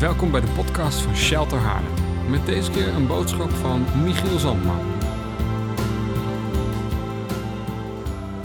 Welkom 0.00 0.30
bij 0.30 0.40
de 0.40 0.52
podcast 0.52 1.00
van 1.00 1.16
Shelter 1.16 1.58
Haarlem. 1.58 2.30
Met 2.30 2.46
deze 2.46 2.70
keer 2.70 2.88
een 2.88 3.06
boodschap 3.06 3.50
van 3.50 4.02
Michiel 4.02 4.38
Zandman. 4.38 4.80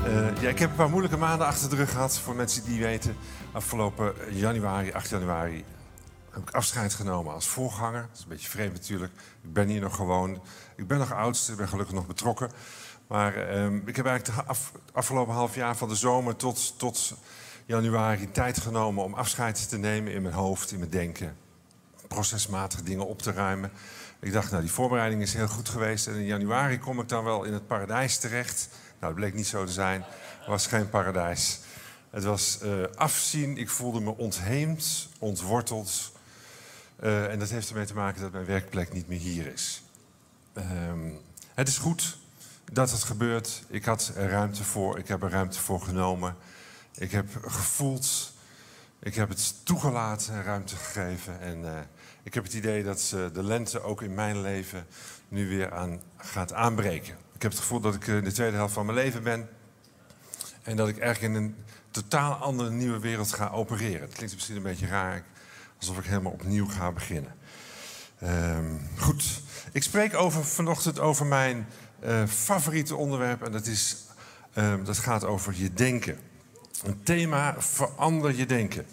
Uh, 0.05 0.41
ja, 0.41 0.49
ik 0.49 0.60
heb 0.60 0.70
een 0.70 0.76
paar 0.76 0.89
moeilijke 0.89 1.18
maanden 1.18 1.47
achter 1.47 1.70
de 1.70 1.76
rug 1.76 1.91
gehad. 1.91 2.20
Voor 2.20 2.36
mensen 2.36 2.65
die 2.65 2.81
weten, 2.81 3.15
afgelopen 3.52 4.13
januari, 4.31 4.91
8 4.91 5.10
januari, 5.10 5.65
heb 6.29 6.42
ik 6.42 6.56
afscheid 6.56 6.94
genomen 6.94 7.33
als 7.33 7.47
voorganger. 7.47 8.01
Dat 8.01 8.17
is 8.17 8.24
een 8.24 8.29
beetje 8.29 8.49
vreemd 8.49 8.74
natuurlijk. 8.74 9.13
Ik 9.42 9.53
ben 9.53 9.67
hier 9.67 9.81
nog 9.81 9.96
gewoon. 9.96 10.42
Ik 10.76 10.87
ben 10.87 10.97
nog 10.97 11.13
oudste, 11.13 11.51
ik 11.51 11.58
ben 11.58 11.67
gelukkig 11.67 11.96
nog 11.96 12.08
betrokken. 12.08 12.51
Maar 13.08 13.56
uh, 13.56 13.74
ik 13.85 13.96
heb 13.96 14.06
eigenlijk 14.06 14.47
af, 14.47 14.72
afgelopen 14.94 15.33
half 15.33 15.56
jaar 15.56 15.76
van 15.76 15.90
de 15.90 15.96
zomer 15.96 16.35
tot, 16.35 16.80
tot 16.80 17.13
januari 17.66 18.31
tijd 18.31 18.59
genomen 18.59 19.03
om 19.03 19.13
afscheid 19.13 19.70
te 19.70 19.77
nemen 19.77 20.13
in 20.13 20.22
mijn 20.22 20.34
hoofd, 20.34 20.72
in 20.72 20.80
mijn 20.80 20.91
denken. 20.91 21.44
Procesmatig 22.08 22.84
dingen 22.84 23.07
op 23.07 23.21
te 23.21 23.31
ruimen. 23.31 23.71
Ik 24.20 24.34
dacht, 24.34 24.52
nou, 24.52 24.63
die 24.63 24.71
voorbereiding 24.71 25.21
is 25.21 25.34
heel 25.34 25.48
goed 25.48 25.70
geweest. 25.70 26.07
En 26.07 26.16
in 26.16 26.25
januari 26.25 26.80
kom 26.80 26.99
ik 26.99 27.09
dan 27.09 27.23
wel 27.23 27.43
in 27.43 27.53
het 27.53 27.67
paradijs 27.67 28.17
terecht. 28.17 28.70
Nou, 28.99 29.13
dat 29.13 29.16
bleek 29.16 29.34
niet 29.34 29.47
zo 29.47 29.66
te 29.66 29.71
zijn. 29.71 30.03
Het 30.38 30.47
was 30.47 30.67
geen 30.67 30.89
paradijs. 30.89 31.59
Het 32.09 32.23
was 32.23 32.59
uh, 32.63 32.83
afzien. 32.95 33.57
Ik 33.57 33.70
voelde 33.70 33.99
me 33.99 34.17
ontheemd, 34.17 35.07
ontworteld. 35.20 36.11
Uh, 37.03 37.31
en 37.31 37.39
dat 37.39 37.49
heeft 37.49 37.70
ermee 37.70 37.85
te 37.85 37.94
maken 37.94 38.22
dat 38.22 38.31
mijn 38.31 38.45
werkplek 38.45 38.94
niet 38.94 39.08
meer 39.08 39.19
hier 39.19 39.53
is. 39.53 39.83
Uh, 40.58 40.63
het 41.53 41.67
is 41.67 41.77
goed 41.77 42.17
dat 42.72 42.91
het 42.91 43.03
gebeurt. 43.03 43.63
Ik 43.67 43.85
had 43.85 44.11
er 44.16 44.30
ruimte 44.30 44.63
voor. 44.63 44.97
Ik 44.99 45.08
heb 45.08 45.23
er 45.23 45.30
ruimte 45.30 45.59
voor 45.59 45.81
genomen. 45.81 46.35
Ik 46.97 47.11
heb 47.11 47.27
gevoeld, 47.45 48.33
ik 48.99 49.16
heb 49.16 49.30
het 49.30 49.66
toegelaten, 49.66 50.44
ruimte 50.44 50.75
gegeven. 50.75 51.39
En 51.39 51.59
uh, 51.59 51.80
ik 52.25 52.34
heb 52.34 52.43
het 52.43 52.53
idee 52.53 52.84
dat 52.84 53.15
de 53.34 53.43
lente 53.43 53.81
ook 53.81 54.02
in 54.02 54.13
mijn 54.13 54.41
leven 54.41 54.86
nu 55.27 55.50
weer 55.50 55.73
aan 55.73 56.02
gaat 56.17 56.53
aanbreken. 56.53 57.16
Ik 57.33 57.41
heb 57.41 57.52
het 57.52 57.59
gevoel 57.59 57.80
dat 57.80 57.95
ik 57.95 58.08
in 58.08 58.23
de 58.23 58.31
tweede 58.31 58.55
helft 58.55 58.73
van 58.73 58.86
mijn 58.86 58.97
leven 58.97 59.23
ben. 59.23 59.50
En 60.63 60.75
dat 60.75 60.88
ik 60.88 61.00
eigenlijk 61.00 61.33
in 61.33 61.44
een 61.44 61.55
totaal 61.91 62.33
andere 62.33 62.72
nieuwe 62.72 63.00
wereld 63.00 63.33
ga 63.33 63.50
opereren. 63.50 64.02
Het 64.02 64.13
klinkt 64.13 64.33
misschien 64.33 64.55
een 64.55 64.61
beetje 64.61 64.88
raar, 64.88 65.23
alsof 65.80 65.97
ik 65.97 66.05
helemaal 66.05 66.31
opnieuw 66.31 66.67
ga 66.67 66.91
beginnen. 66.91 67.35
Um, 68.23 68.89
goed, 68.97 69.41
ik 69.72 69.83
spreek 69.83 70.13
over, 70.13 70.45
vanochtend 70.45 71.00
over 71.00 71.25
mijn 71.25 71.67
uh, 72.05 72.23
favoriete 72.28 72.95
onderwerp. 72.95 73.44
En 73.44 73.52
dat, 73.52 73.66
is, 73.66 73.97
um, 74.55 74.83
dat 74.83 74.97
gaat 74.97 75.23
over 75.23 75.53
je 75.55 75.73
denken. 75.73 76.19
Een 76.83 77.03
thema, 77.03 77.55
verander 77.57 78.35
je 78.35 78.45
denken. 78.45 78.85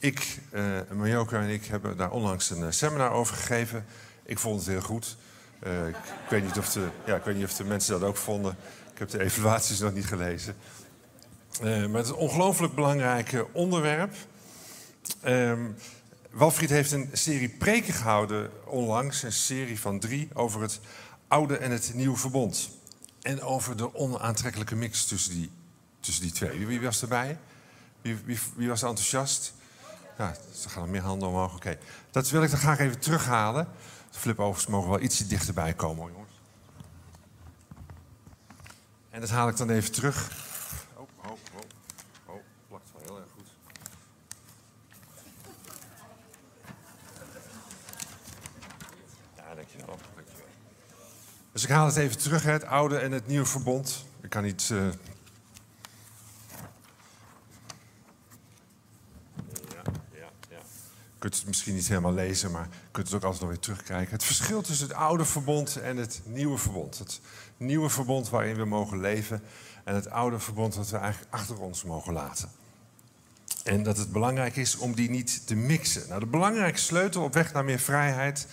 Ik, 0.00 0.38
uh, 0.52 1.32
en 1.32 1.48
ik 1.48 1.64
hebben 1.64 1.96
daar 1.96 2.10
onlangs 2.10 2.50
een 2.50 2.72
seminar 2.72 3.10
over 3.10 3.36
gegeven. 3.36 3.84
Ik 4.22 4.38
vond 4.38 4.60
het 4.60 4.68
heel 4.68 4.80
goed. 4.80 5.16
Uh, 5.66 5.88
ik, 5.88 5.96
weet 6.30 6.42
niet 6.42 6.58
of 6.58 6.72
de, 6.72 6.88
ja, 7.06 7.16
ik 7.16 7.24
weet 7.24 7.34
niet 7.34 7.44
of 7.44 7.54
de 7.54 7.64
mensen 7.64 8.00
dat 8.00 8.08
ook 8.08 8.16
vonden. 8.16 8.56
Ik 8.92 8.98
heb 8.98 9.08
de 9.10 9.22
evaluaties 9.24 9.78
nog 9.78 9.92
niet 9.92 10.06
gelezen. 10.06 10.56
Uh, 11.62 11.86
maar 11.86 11.96
het 11.96 12.04
is 12.04 12.10
een 12.10 12.16
ongelooflijk 12.16 12.74
belangrijk 12.74 13.44
onderwerp. 13.52 14.14
Um, 15.24 15.76
Walfried 16.30 16.70
heeft 16.70 16.92
een 16.92 17.10
serie 17.12 17.48
preken 17.48 17.94
gehouden 17.94 18.50
onlangs. 18.66 19.22
Een 19.22 19.32
serie 19.32 19.80
van 19.80 20.00
drie 20.00 20.28
over 20.34 20.60
het 20.60 20.80
oude 21.28 21.56
en 21.56 21.70
het 21.70 21.90
nieuwe 21.94 22.16
verbond. 22.16 22.70
En 23.22 23.42
over 23.42 23.76
de 23.76 23.94
onaantrekkelijke 23.94 24.76
mix 24.76 25.04
tussen 25.04 25.34
die 25.34 25.50
tussen 26.00 26.22
die 26.22 26.32
twee. 26.32 26.58
Wie, 26.58 26.66
wie 26.66 26.80
was 26.80 27.02
erbij? 27.02 27.38
Wie, 28.02 28.16
wie, 28.24 28.38
wie, 28.56 28.68
was 28.68 28.82
enthousiast? 28.82 29.52
Ja, 30.20 30.34
er 30.64 30.70
gaan 30.70 30.82
er 30.82 30.88
meer 30.88 31.02
handen 31.02 31.28
omhoog. 31.28 31.54
Oké, 31.54 31.78
dat 32.10 32.30
wil 32.30 32.42
ik 32.42 32.50
dan 32.50 32.58
graag 32.58 32.78
even 32.78 32.98
terughalen. 32.98 33.68
De 34.10 34.18
flipovers 34.18 34.66
mogen 34.66 34.90
wel 34.90 35.00
ietsje 35.00 35.26
dichterbij 35.26 35.74
komen, 35.74 36.12
jongens. 36.12 36.40
En 39.10 39.20
dat 39.20 39.30
haal 39.30 39.48
ik 39.48 39.56
dan 39.56 39.70
even 39.70 39.92
terug. 39.92 40.30
Oh, 40.94 41.08
oh, 41.16 41.30
oh. 41.30 41.60
Oh, 42.26 42.40
plakt 42.68 42.90
wel 42.92 43.02
heel 43.04 43.18
erg 43.18 43.28
goed. 43.36 43.46
Ja, 49.36 49.54
dankjewel. 49.54 49.98
dankjewel. 50.14 50.46
Dus 51.52 51.62
ik 51.62 51.70
haal 51.70 51.86
het 51.86 51.96
even 51.96 52.18
terug, 52.18 52.42
het 52.42 52.64
oude 52.64 52.98
en 52.98 53.12
het 53.12 53.26
nieuwe 53.26 53.46
verbond. 53.46 54.04
Ik 54.20 54.30
kan 54.30 54.42
niet... 54.42 54.68
Uh, 54.72 54.88
kunt 61.20 61.36
het 61.36 61.46
misschien 61.46 61.74
niet 61.74 61.88
helemaal 61.88 62.12
lezen, 62.12 62.50
maar 62.50 62.68
kunt 62.90 63.06
het 63.06 63.16
ook 63.16 63.22
altijd 63.22 63.40
nog 63.40 63.50
weer 63.50 63.60
terugkijken. 63.60 64.12
Het 64.12 64.24
verschil 64.24 64.62
tussen 64.62 64.88
het 64.88 64.96
oude 64.96 65.24
verbond 65.24 65.76
en 65.76 65.96
het 65.96 66.20
nieuwe 66.24 66.58
verbond. 66.58 66.98
Het 66.98 67.20
nieuwe 67.56 67.88
verbond 67.88 68.28
waarin 68.28 68.56
we 68.56 68.64
mogen 68.64 69.00
leven 69.00 69.42
en 69.84 69.94
het 69.94 70.10
oude 70.10 70.38
verbond 70.38 70.74
dat 70.74 70.90
we 70.90 70.96
eigenlijk 70.96 71.34
achter 71.34 71.60
ons 71.60 71.84
mogen 71.84 72.12
laten. 72.12 72.50
En 73.64 73.82
dat 73.82 73.96
het 73.96 74.12
belangrijk 74.12 74.56
is 74.56 74.76
om 74.76 74.94
die 74.94 75.10
niet 75.10 75.46
te 75.46 75.54
mixen. 75.54 76.08
Nou, 76.08 76.20
de 76.20 76.26
belangrijke 76.26 76.78
sleutel 76.78 77.22
op 77.22 77.34
weg 77.34 77.52
naar 77.52 77.64
meer 77.64 77.78
vrijheid 77.78 78.46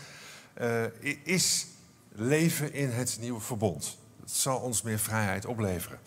uh, 0.61 0.83
is 1.23 1.67
leven 2.11 2.73
in 2.73 2.89
het 2.89 3.17
nieuwe 3.19 3.41
verbond. 3.41 3.97
Het 4.21 4.31
zal 4.31 4.59
ons 4.59 4.81
meer 4.81 4.99
vrijheid 4.99 5.45
opleveren. 5.45 5.99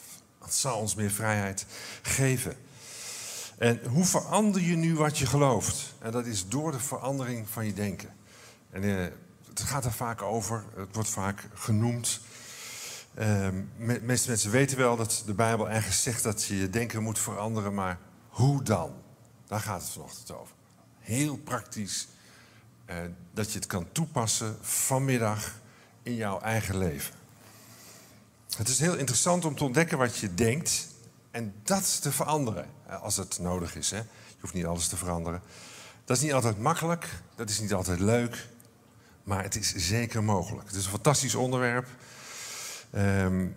Het 0.45 0.55
zal 0.55 0.79
ons 0.79 0.95
meer 0.95 1.11
vrijheid 1.11 1.67
geven. 2.03 2.57
En 3.61 3.81
hoe 3.87 4.05
verander 4.05 4.61
je 4.61 4.77
nu 4.77 4.95
wat 4.95 5.19
je 5.19 5.27
gelooft? 5.27 5.95
En 5.99 6.11
dat 6.11 6.27
is 6.27 6.49
door 6.49 6.73
de 6.73 6.81
verandering 6.81 7.49
van 7.49 7.67
je 7.67 7.73
denken. 7.73 8.09
En 8.71 8.83
uh, 8.83 9.07
het 9.49 9.61
gaat 9.61 9.85
er 9.85 9.93
vaak 9.93 10.23
over, 10.23 10.65
het 10.77 10.95
wordt 10.95 11.09
vaak 11.09 11.49
genoemd. 11.55 12.21
Me 13.77 14.01
meeste 14.03 14.29
mensen 14.29 14.51
weten 14.51 14.77
wel 14.77 14.97
dat 14.97 15.23
de 15.27 15.35
Bijbel 15.35 15.71
ergens 15.71 16.03
zegt 16.03 16.23
dat 16.23 16.45
je 16.45 16.57
je 16.57 16.71
denken 16.71 17.03
moet 17.03 17.19
veranderen, 17.19 17.75
maar 17.75 17.99
hoe 18.29 18.63
dan? 18.63 18.93
Daar 19.47 19.61
gaat 19.61 19.81
het 19.81 19.91
vanochtend 19.91 20.31
over. 20.31 20.55
Heel 20.99 21.37
praktisch, 21.37 22.09
uh, 22.91 22.97
dat 23.33 23.53
je 23.53 23.59
het 23.59 23.67
kan 23.67 23.87
toepassen 23.93 24.59
vanmiddag 24.61 25.55
in 26.03 26.15
jouw 26.15 26.41
eigen 26.41 26.79
leven. 26.79 27.15
Het 28.57 28.69
is 28.69 28.79
heel 28.79 28.97
interessant 28.97 29.45
om 29.45 29.57
te 29.57 29.65
ontdekken 29.65 29.99
wat 29.99 30.17
je 30.17 30.35
denkt 30.35 30.89
en 31.31 31.55
dat 31.63 32.03
te 32.03 32.13
veranderen, 32.13 32.67
als 33.01 33.17
het 33.17 33.39
nodig 33.39 33.77
is. 33.77 33.91
Hè. 33.91 33.97
Je 33.97 34.41
hoeft 34.41 34.55
niet 34.55 34.67
alles 34.67 34.89
te 34.89 34.97
veranderen. 34.97 35.43
Dat 36.05 36.17
is 36.17 36.23
niet 36.23 36.33
altijd 36.33 36.59
makkelijk, 36.59 37.09
dat 37.35 37.49
is 37.49 37.61
niet 37.61 37.73
altijd 37.73 38.01
leuk, 38.01 38.49
maar 39.23 39.43
het 39.43 39.57
is 39.57 39.75
zeker 39.75 40.25
mogelijk. 40.25 40.67
Het 40.67 40.77
is 40.77 40.85
een 40.85 40.91
fantastisch 40.91 41.35
onderwerp. 41.35 41.87
Um, 42.95 43.57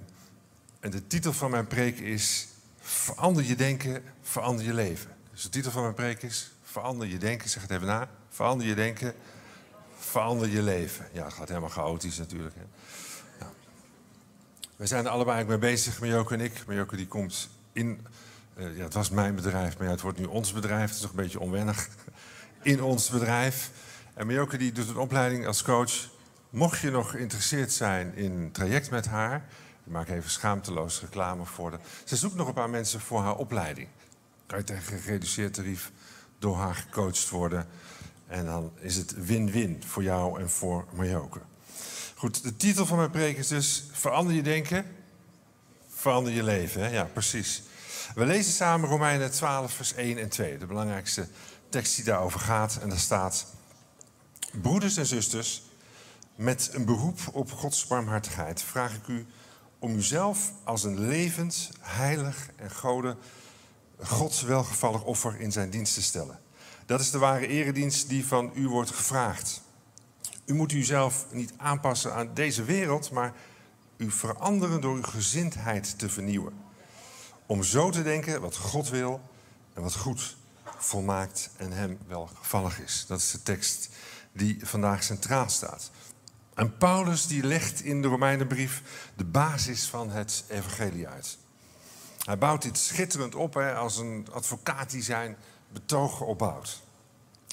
en 0.79 0.91
de 0.91 1.07
titel 1.07 1.33
van 1.33 1.51
mijn 1.51 1.67
preek 1.67 1.99
is 1.99 2.47
Verander 2.85 3.43
je 3.43 3.55
denken, 3.55 4.03
verander 4.21 4.65
je 4.65 4.73
leven. 4.73 5.15
Dus 5.31 5.41
de 5.41 5.49
titel 5.49 5.71
van 5.71 5.81
mijn 5.81 5.93
preek 5.93 6.21
is 6.21 6.51
Verander 6.63 7.07
je 7.07 7.17
denken, 7.17 7.49
zeg 7.49 7.61
het 7.61 7.71
even 7.71 7.87
na. 7.87 8.09
Verander 8.29 8.67
je 8.67 8.75
denken, 8.75 9.13
verander 9.97 10.49
je 10.49 10.61
leven. 10.61 11.07
Ja, 11.11 11.25
het 11.25 11.33
gaat 11.33 11.47
helemaal 11.47 11.69
chaotisch 11.69 12.17
natuurlijk. 12.17 12.55
Hè. 12.55 12.61
Ja. 13.39 13.51
We 14.75 14.87
zijn 14.87 15.05
er 15.05 15.11
allebei 15.11 15.45
mee 15.45 15.57
bezig, 15.57 15.99
Marjoke 15.99 16.33
en 16.33 16.41
ik. 16.41 16.65
Marjoke 16.65 16.95
die 16.95 17.07
komt 17.07 17.49
in, 17.73 18.05
uh, 18.57 18.77
ja, 18.77 18.83
het 18.83 18.93
was 18.93 19.09
mijn 19.09 19.35
bedrijf, 19.35 19.77
maar 19.77 19.87
het 19.87 20.01
wordt 20.01 20.19
nu 20.19 20.25
ons 20.25 20.53
bedrijf. 20.53 20.85
Het 20.85 20.95
is 20.95 21.01
toch 21.01 21.09
een 21.09 21.15
beetje 21.15 21.39
onwennig. 21.39 21.87
In 22.61 22.83
ons 22.83 23.09
bedrijf. 23.09 23.71
En 24.13 24.25
Marjoke 24.25 24.57
die 24.57 24.71
doet 24.71 24.89
een 24.89 24.97
opleiding 24.97 25.47
als 25.47 25.63
coach. 25.63 26.09
Mocht 26.49 26.79
je 26.79 26.91
nog 26.91 27.11
geïnteresseerd 27.11 27.71
zijn 27.71 28.15
in 28.15 28.31
een 28.31 28.51
traject 28.51 28.89
met 28.89 29.05
haar... 29.05 29.45
ik 29.85 29.91
maak 29.91 30.07
even 30.07 30.29
schaamteloos 30.29 31.01
reclame 31.01 31.45
voor 31.45 31.71
de... 31.71 31.77
Ze 32.03 32.15
zoekt 32.15 32.35
nog 32.35 32.47
een 32.47 32.53
paar 32.53 32.69
mensen 32.69 32.99
voor 32.99 33.21
haar 33.21 33.35
opleiding. 33.35 33.87
Kan 34.45 34.57
je 34.57 34.63
tegen 34.63 34.99
gereduceerd 34.99 35.53
tarief 35.53 35.91
door 36.39 36.57
haar 36.57 36.75
gecoacht 36.75 37.29
worden. 37.29 37.67
En 38.27 38.45
dan 38.45 38.71
is 38.79 38.95
het 38.95 39.25
win-win 39.25 39.83
voor 39.85 40.03
jou 40.03 40.41
en 40.41 40.49
voor 40.49 40.85
Marjoke. 40.93 41.39
Goed, 42.15 42.43
de 42.43 42.55
titel 42.55 42.85
van 42.85 42.97
mijn 42.97 43.11
preek 43.11 43.37
is 43.37 43.47
dus... 43.47 43.83
Verander 43.91 44.33
je 44.33 44.43
denken, 44.43 44.85
verander 45.87 46.33
je 46.33 46.43
leven. 46.43 46.81
Hè? 46.81 46.89
Ja, 46.89 47.03
precies. 47.03 47.63
We 48.15 48.25
lezen 48.25 48.53
samen 48.53 48.89
Romeinen 48.89 49.31
12, 49.31 49.73
vers 49.73 49.93
1 49.93 50.17
en 50.17 50.29
2. 50.29 50.57
De 50.57 50.65
belangrijkste 50.65 51.27
tekst 51.69 51.95
die 51.95 52.05
daarover 52.05 52.39
gaat. 52.39 52.79
En 52.81 52.89
daar 52.89 52.99
staat... 52.99 53.45
Broeders 54.61 54.97
en 54.97 55.05
zusters, 55.05 55.63
met 56.35 56.69
een 56.73 56.85
beroep 56.85 57.19
op 57.31 57.51
Gods 57.51 57.87
barmhartigheid... 57.87 58.61
vraag 58.61 58.95
ik 58.95 59.07
u 59.07 59.25
om 59.79 59.95
uzelf 59.95 60.51
als 60.63 60.83
een 60.83 60.99
levend, 60.99 61.69
heilig 61.79 62.49
en 62.55 62.71
gode... 62.71 63.17
Gods 63.99 64.41
welgevallig 64.41 65.03
offer 65.03 65.39
in 65.39 65.51
zijn 65.51 65.69
dienst 65.69 65.93
te 65.93 66.01
stellen. 66.01 66.39
Dat 66.85 66.99
is 66.99 67.11
de 67.11 67.17
ware 67.17 67.47
eredienst 67.47 68.09
die 68.09 68.25
van 68.25 68.51
u 68.55 68.67
wordt 68.67 68.91
gevraagd. 68.91 69.61
U 70.45 70.53
moet 70.53 70.71
uzelf 70.71 71.25
niet 71.31 71.53
aanpassen 71.57 72.13
aan 72.13 72.29
deze 72.33 72.63
wereld, 72.63 73.11
maar 73.11 73.33
u 73.97 74.11
veranderen 74.11 74.81
door 74.81 74.95
uw 74.95 75.03
gezindheid 75.03 75.99
te 75.99 76.09
vernieuwen. 76.09 76.71
Om 77.53 77.63
zo 77.63 77.89
te 77.89 78.03
denken 78.03 78.41
wat 78.41 78.57
God 78.57 78.89
wil 78.89 79.21
en 79.73 79.81
wat 79.81 79.95
goed 79.95 80.35
volmaakt 80.77 81.49
en 81.57 81.71
hem 81.71 81.99
welgevallig 82.07 82.79
is. 82.79 83.05
Dat 83.07 83.19
is 83.19 83.31
de 83.31 83.43
tekst 83.43 83.89
die 84.31 84.57
vandaag 84.61 85.03
centraal 85.03 85.49
staat. 85.49 85.91
En 86.53 86.77
Paulus 86.77 87.27
die 87.27 87.43
legt 87.43 87.81
in 87.81 88.01
de 88.01 88.07
Romeinenbrief 88.07 88.81
de 89.15 89.23
basis 89.23 89.85
van 89.85 90.09
het 90.09 90.43
evangelie 90.47 91.07
uit. 91.07 91.37
Hij 92.25 92.37
bouwt 92.37 92.61
dit 92.61 92.77
schitterend 92.77 93.35
op 93.35 93.53
hè, 93.53 93.75
als 93.75 93.97
een 93.97 94.27
advocaat 94.31 94.89
die 94.89 95.03
zijn 95.03 95.37
betogen 95.73 96.25
opbouwt. 96.25 96.81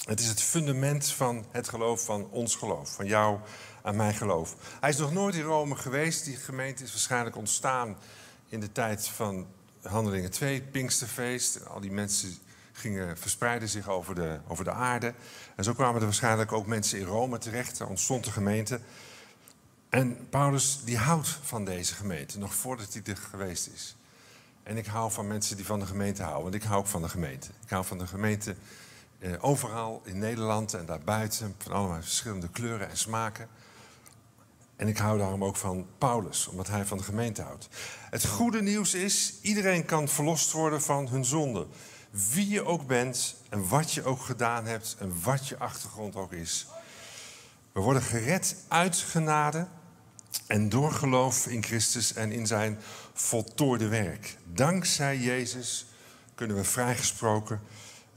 Het 0.05 0.19
is 0.19 0.27
het 0.27 0.41
fundament 0.41 1.07
van 1.07 1.45
het 1.51 1.69
geloof, 1.69 2.05
van 2.05 2.29
ons 2.29 2.55
geloof, 2.55 2.93
van 2.93 3.05
jou 3.05 3.39
en 3.83 3.95
mijn 3.95 4.13
geloof. 4.13 4.55
Hij 4.79 4.89
is 4.89 4.97
nog 4.97 5.13
nooit 5.13 5.35
in 5.35 5.43
Rome 5.43 5.75
geweest. 5.75 6.25
Die 6.25 6.37
gemeente 6.37 6.83
is 6.83 6.91
waarschijnlijk 6.91 7.35
ontstaan 7.35 7.97
in 8.49 8.59
de 8.59 8.71
tijd 8.71 9.07
van 9.07 9.47
Handelingen 9.81 10.31
2, 10.31 10.61
Pinksterfeest. 10.61 11.65
Al 11.67 11.79
die 11.79 11.91
mensen 11.91 12.37
gingen 12.71 13.17
verspreiden 13.17 13.69
zich 13.69 13.89
over 13.89 14.15
de, 14.15 14.39
over 14.47 14.63
de 14.63 14.71
aarde. 14.71 15.13
En 15.55 15.63
zo 15.63 15.73
kwamen 15.73 15.99
er 15.99 16.05
waarschijnlijk 16.05 16.51
ook 16.51 16.65
mensen 16.65 16.99
in 16.99 17.05
Rome 17.05 17.37
terecht. 17.37 17.79
Er 17.79 17.87
ontstond 17.87 18.23
de 18.23 18.31
gemeente. 18.31 18.79
En 19.89 20.29
Paulus 20.29 20.79
die 20.83 20.97
houdt 20.97 21.27
van 21.41 21.65
deze 21.65 21.93
gemeente, 21.93 22.39
nog 22.39 22.55
voordat 22.55 22.93
hij 22.93 23.01
er 23.05 23.17
geweest 23.17 23.67
is. 23.73 23.95
En 24.63 24.77
ik 24.77 24.85
hou 24.85 25.11
van 25.11 25.27
mensen 25.27 25.55
die 25.55 25.65
van 25.65 25.79
de 25.79 25.85
gemeente 25.85 26.21
houden, 26.21 26.43
want 26.43 26.55
ik 26.55 26.63
hou 26.63 26.79
ook 26.79 26.87
van 26.87 27.01
de 27.01 27.09
gemeente. 27.09 27.47
Ik 27.63 27.69
hou 27.69 27.85
van 27.85 27.97
de 27.97 28.07
gemeente 28.07 28.55
eh, 29.19 29.31
overal 29.39 30.01
in 30.05 30.19
Nederland 30.19 30.73
en 30.73 30.85
daarbuiten, 30.85 31.55
van 31.57 31.71
allemaal 31.71 32.01
verschillende 32.01 32.49
kleuren 32.49 32.89
en 32.89 32.97
smaken. 32.97 33.47
En 34.81 34.87
ik 34.87 34.97
hou 34.97 35.17
daarom 35.17 35.43
ook 35.43 35.55
van 35.55 35.87
Paulus, 35.97 36.47
omdat 36.47 36.67
hij 36.67 36.85
van 36.85 36.97
de 36.97 37.03
gemeente 37.03 37.41
houdt. 37.41 37.67
Het 38.09 38.25
goede 38.25 38.61
nieuws 38.61 38.93
is, 38.93 39.33
iedereen 39.41 39.85
kan 39.85 40.07
verlost 40.07 40.51
worden 40.51 40.81
van 40.81 41.07
hun 41.07 41.25
zonde. 41.25 41.67
Wie 42.09 42.49
je 42.49 42.65
ook 42.65 42.87
bent 42.87 43.35
en 43.49 43.67
wat 43.67 43.91
je 43.91 44.03
ook 44.03 44.21
gedaan 44.21 44.65
hebt 44.65 44.95
en 44.99 45.21
wat 45.23 45.47
je 45.47 45.57
achtergrond 45.57 46.15
ook 46.15 46.31
is. 46.31 46.67
We 47.71 47.79
worden 47.79 48.01
gered 48.01 48.55
uit 48.67 48.95
genade 48.97 49.67
en 50.47 50.69
door 50.69 50.91
geloof 50.91 51.47
in 51.47 51.63
Christus 51.63 52.13
en 52.13 52.31
in 52.31 52.47
zijn 52.47 52.79
voltooide 53.13 53.87
werk. 53.87 54.37
Dankzij 54.45 55.17
Jezus 55.17 55.85
kunnen 56.35 56.55
we 56.55 56.63
vrijgesproken 56.63 57.61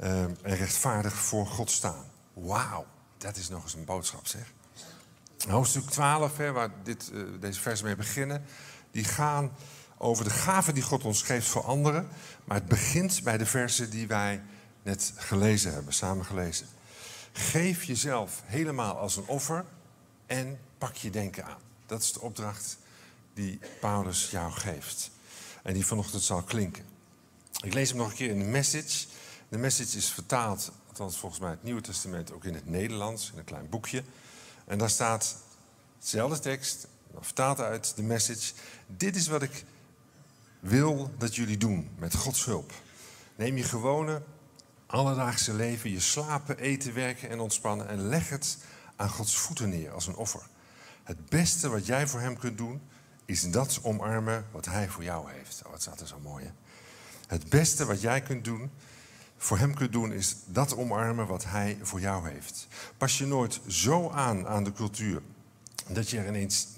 uh, 0.00 0.22
en 0.22 0.37
rechtvaardig 0.43 1.14
voor 1.14 1.46
God 1.46 1.70
staan. 1.70 2.05
Wauw, 2.32 2.87
dat 3.19 3.37
is 3.37 3.49
nog 3.49 3.62
eens 3.62 3.75
een 3.75 3.84
boodschap 3.84 4.26
zeg. 4.26 4.52
Hoofdstuk 5.49 5.91
12, 5.91 6.37
hè, 6.37 6.52
waar 6.52 6.70
dit, 6.82 7.11
uh, 7.12 7.23
deze 7.41 7.61
versen 7.61 7.87
mee 7.87 7.96
beginnen, 7.96 8.44
die 8.91 9.05
gaan 9.05 9.52
over 9.99 10.25
de 10.25 10.31
gaven 10.31 10.75
die 10.75 10.82
God 10.82 11.05
ons 11.05 11.23
geeft 11.23 11.46
voor 11.46 11.64
anderen. 11.64 12.08
Maar 12.44 12.56
het 12.56 12.69
begint 12.69 13.23
bij 13.23 13.38
de 13.38 13.46
versen 13.46 13.91
die 13.91 14.06
wij 14.06 14.43
net 14.82 15.12
gelezen 15.17 15.73
hebben, 15.73 15.93
samen 15.93 16.25
gelezen. 16.25 16.67
Geef 17.32 17.85
jezelf 17.85 18.43
helemaal 18.44 18.99
als 18.99 19.17
een 19.17 19.26
offer 19.26 19.64
en 20.26 20.58
pak 20.79 20.94
je 20.94 21.11
denken 21.11 21.44
aan. 21.44 21.61
Dat 21.87 22.02
is 22.02 22.12
de 22.12 22.20
opdracht 22.20 22.79
die 23.35 23.58
Paulus 23.81 24.31
jou 24.31 24.52
geeft. 24.52 25.11
En 25.62 25.75
die 25.75 25.87
vanochtend 25.87 26.23
zal 26.23 26.43
klinken. 26.43 26.85
Ik 27.64 27.75
lees 27.75 27.88
hem 27.88 27.99
nog 27.99 28.11
een 28.11 28.17
keer 28.17 28.31
in 28.31 28.38
de 28.38 28.44
message. 28.44 29.06
De 29.49 29.58
message 29.58 29.97
is 29.97 30.08
vertaald, 30.08 30.73
althans 30.88 31.17
volgens 31.17 31.40
mij 31.40 31.50
het 31.50 31.62
Nieuwe 31.62 31.81
Testament, 31.81 32.32
ook 32.32 32.44
in 32.44 32.55
het 32.55 32.67
Nederlands, 32.67 33.31
in 33.32 33.38
een 33.38 33.44
klein 33.44 33.69
boekje. 33.69 34.02
En 34.64 34.78
daar 34.78 34.90
staat 34.90 35.37
dezelfde 36.00 36.38
tekst, 36.38 36.87
vertaald 37.20 37.61
uit 37.61 37.96
de 37.96 38.02
message. 38.02 38.52
Dit 38.87 39.16
is 39.16 39.26
wat 39.26 39.43
ik 39.43 39.64
wil 40.61 41.11
dat 41.19 41.34
jullie 41.34 41.56
doen 41.56 41.90
met 41.99 42.14
Gods 42.14 42.44
hulp. 42.44 42.72
Neem 43.37 43.56
je 43.56 43.62
gewone 43.62 44.22
alledaagse 44.87 45.55
leven, 45.55 45.90
je 45.90 46.00
slapen, 46.00 46.58
eten, 46.58 46.94
werken 46.94 47.31
en 47.31 47.40
ontspannen 47.40 47.88
en 47.88 48.08
leg 48.08 48.28
het 48.28 48.58
aan 48.96 49.08
Gods 49.08 49.37
voeten 49.37 49.69
neer 49.69 49.93
als 49.93 50.06
een 50.06 50.16
offer. 50.16 50.43
Het 51.02 51.28
beste 51.28 51.69
wat 51.69 51.87
jij 51.87 52.06
voor 52.06 52.20
Hem 52.20 52.38
kunt 52.38 52.58
doen, 52.58 52.82
is 53.25 53.50
dat 53.50 53.81
omarmen 53.82 54.46
wat 54.50 54.64
Hij 54.64 54.88
voor 54.88 55.05
jou 55.05 55.32
heeft. 55.32 55.62
Oh, 55.64 55.70
wat 55.70 55.82
staat 55.82 56.00
er 56.00 56.06
zo 56.06 56.19
mooi, 56.19 56.44
hè? 56.44 56.50
Het 57.26 57.49
beste 57.49 57.84
wat 57.84 58.00
jij 58.00 58.22
kunt 58.22 58.44
doen, 58.44 58.70
voor 59.44 59.58
Hem 59.58 59.75
kunt 59.75 59.93
doen, 59.93 60.12
is 60.12 60.37
dat 60.46 60.76
omarmen 60.76 61.26
wat 61.26 61.44
Hij 61.44 61.79
voor 61.82 62.00
jou 62.00 62.29
heeft. 62.29 62.67
Pas 62.96 63.19
je 63.19 63.26
nooit 63.26 63.61
zo 63.67 64.11
aan 64.11 64.46
aan 64.46 64.64
de 64.64 64.73
cultuur 64.73 65.23
dat 65.88 66.11
je 66.11 66.19
er 66.19 66.26
ineens 66.26 66.69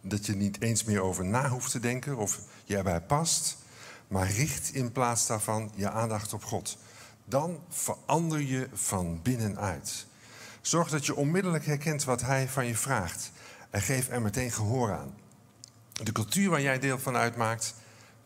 dat 0.00 0.26
je 0.26 0.34
niet 0.34 0.60
eens 0.60 0.84
meer 0.84 1.00
over 1.00 1.24
na 1.24 1.48
hoeft 1.48 1.70
te 1.70 1.80
denken 1.80 2.16
of 2.16 2.40
je 2.64 2.76
erbij 2.76 3.00
past, 3.00 3.56
maar 4.08 4.30
richt 4.30 4.74
in 4.74 4.92
plaats 4.92 5.26
daarvan 5.26 5.70
je 5.74 5.90
aandacht 5.90 6.32
op 6.32 6.44
God. 6.44 6.78
Dan 7.24 7.60
verander 7.68 8.40
je 8.40 8.68
van 8.72 9.22
binnenuit. 9.22 10.06
Zorg 10.60 10.88
dat 10.88 11.06
je 11.06 11.16
onmiddellijk 11.16 11.66
herkent 11.66 12.04
wat 12.04 12.20
Hij 12.20 12.48
van 12.48 12.66
je 12.66 12.76
vraagt 12.76 13.32
en 13.70 13.82
geef 13.82 14.08
er 14.08 14.22
meteen 14.22 14.50
gehoor 14.50 14.92
aan. 14.92 15.14
De 15.92 16.12
cultuur 16.12 16.50
waar 16.50 16.62
jij 16.62 16.78
deel 16.78 16.98
van 16.98 17.16
uitmaakt, 17.16 17.74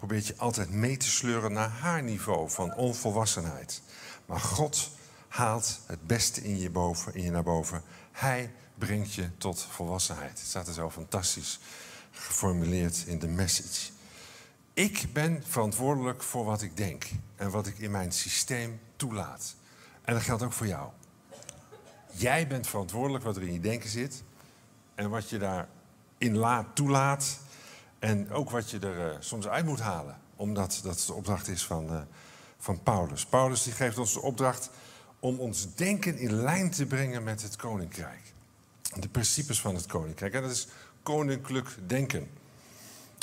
probeert 0.01 0.27
je 0.27 0.37
altijd 0.37 0.71
mee 0.71 0.97
te 0.97 1.11
sleuren 1.11 1.53
naar 1.53 1.69
haar 1.69 2.03
niveau 2.03 2.51
van 2.51 2.75
onvolwassenheid. 2.75 3.83
Maar 4.27 4.41
God 4.41 4.91
haalt 5.29 5.81
het 5.87 6.07
beste 6.07 6.43
in 6.43 6.59
je, 6.59 6.71
boven, 6.71 7.15
in 7.15 7.23
je 7.23 7.31
naar 7.31 7.43
boven. 7.43 7.83
Hij 8.13 8.53
brengt 8.75 9.15
je 9.15 9.37
tot 9.39 9.67
volwassenheid. 9.71 10.39
Het 10.39 10.49
staat 10.49 10.67
er 10.67 10.73
zo 10.73 10.91
fantastisch 10.91 11.61
geformuleerd 12.11 13.05
in 13.07 13.19
de 13.19 13.29
message. 13.29 13.91
Ik 14.75 15.07
ben 15.13 15.43
verantwoordelijk 15.47 16.23
voor 16.23 16.45
wat 16.45 16.63
ik 16.63 16.77
denk 16.77 17.07
en 17.37 17.51
wat 17.51 17.67
ik 17.67 17.79
in 17.79 17.91
mijn 17.91 18.13
systeem 18.13 18.81
toelaat. 18.97 19.55
En 20.03 20.15
dat 20.15 20.23
geldt 20.23 20.43
ook 20.43 20.53
voor 20.53 20.67
jou. 20.67 20.91
Jij 22.11 22.47
bent 22.47 22.67
verantwoordelijk 22.67 23.25
wat 23.25 23.37
er 23.37 23.43
in 23.43 23.53
je 23.53 23.61
denken 23.61 23.91
zit 23.91 24.23
en 24.95 25.11
wat 25.11 25.29
je 25.29 25.39
daarin 25.39 26.37
laat, 26.37 26.67
toelaat. 26.75 27.39
En 28.01 28.31
ook 28.31 28.51
wat 28.51 28.71
je 28.71 28.79
er 28.79 29.13
uh, 29.13 29.17
soms 29.19 29.49
uit 29.49 29.65
moet 29.65 29.81
halen, 29.81 30.19
omdat 30.37 30.81
dat 30.83 31.05
de 31.07 31.13
opdracht 31.13 31.49
is 31.49 31.67
van, 31.67 31.93
uh, 31.93 32.01
van 32.59 32.83
Paulus. 32.83 33.27
Paulus 33.27 33.63
die 33.63 33.73
geeft 33.73 33.99
ons 33.99 34.13
de 34.13 34.23
opdracht 34.23 34.71
om 35.19 35.39
ons 35.39 35.75
denken 35.75 36.19
in 36.19 36.33
lijn 36.33 36.71
te 36.71 36.87
brengen 36.87 37.23
met 37.23 37.43
het 37.43 37.57
koninkrijk. 37.57 38.33
De 39.01 39.09
principes 39.09 39.61
van 39.61 39.75
het 39.75 39.87
koninkrijk. 39.87 40.35
En 40.35 40.43
dat 40.43 40.51
is 40.51 40.69
koninklijk 41.03 41.69
denken. 41.87 42.31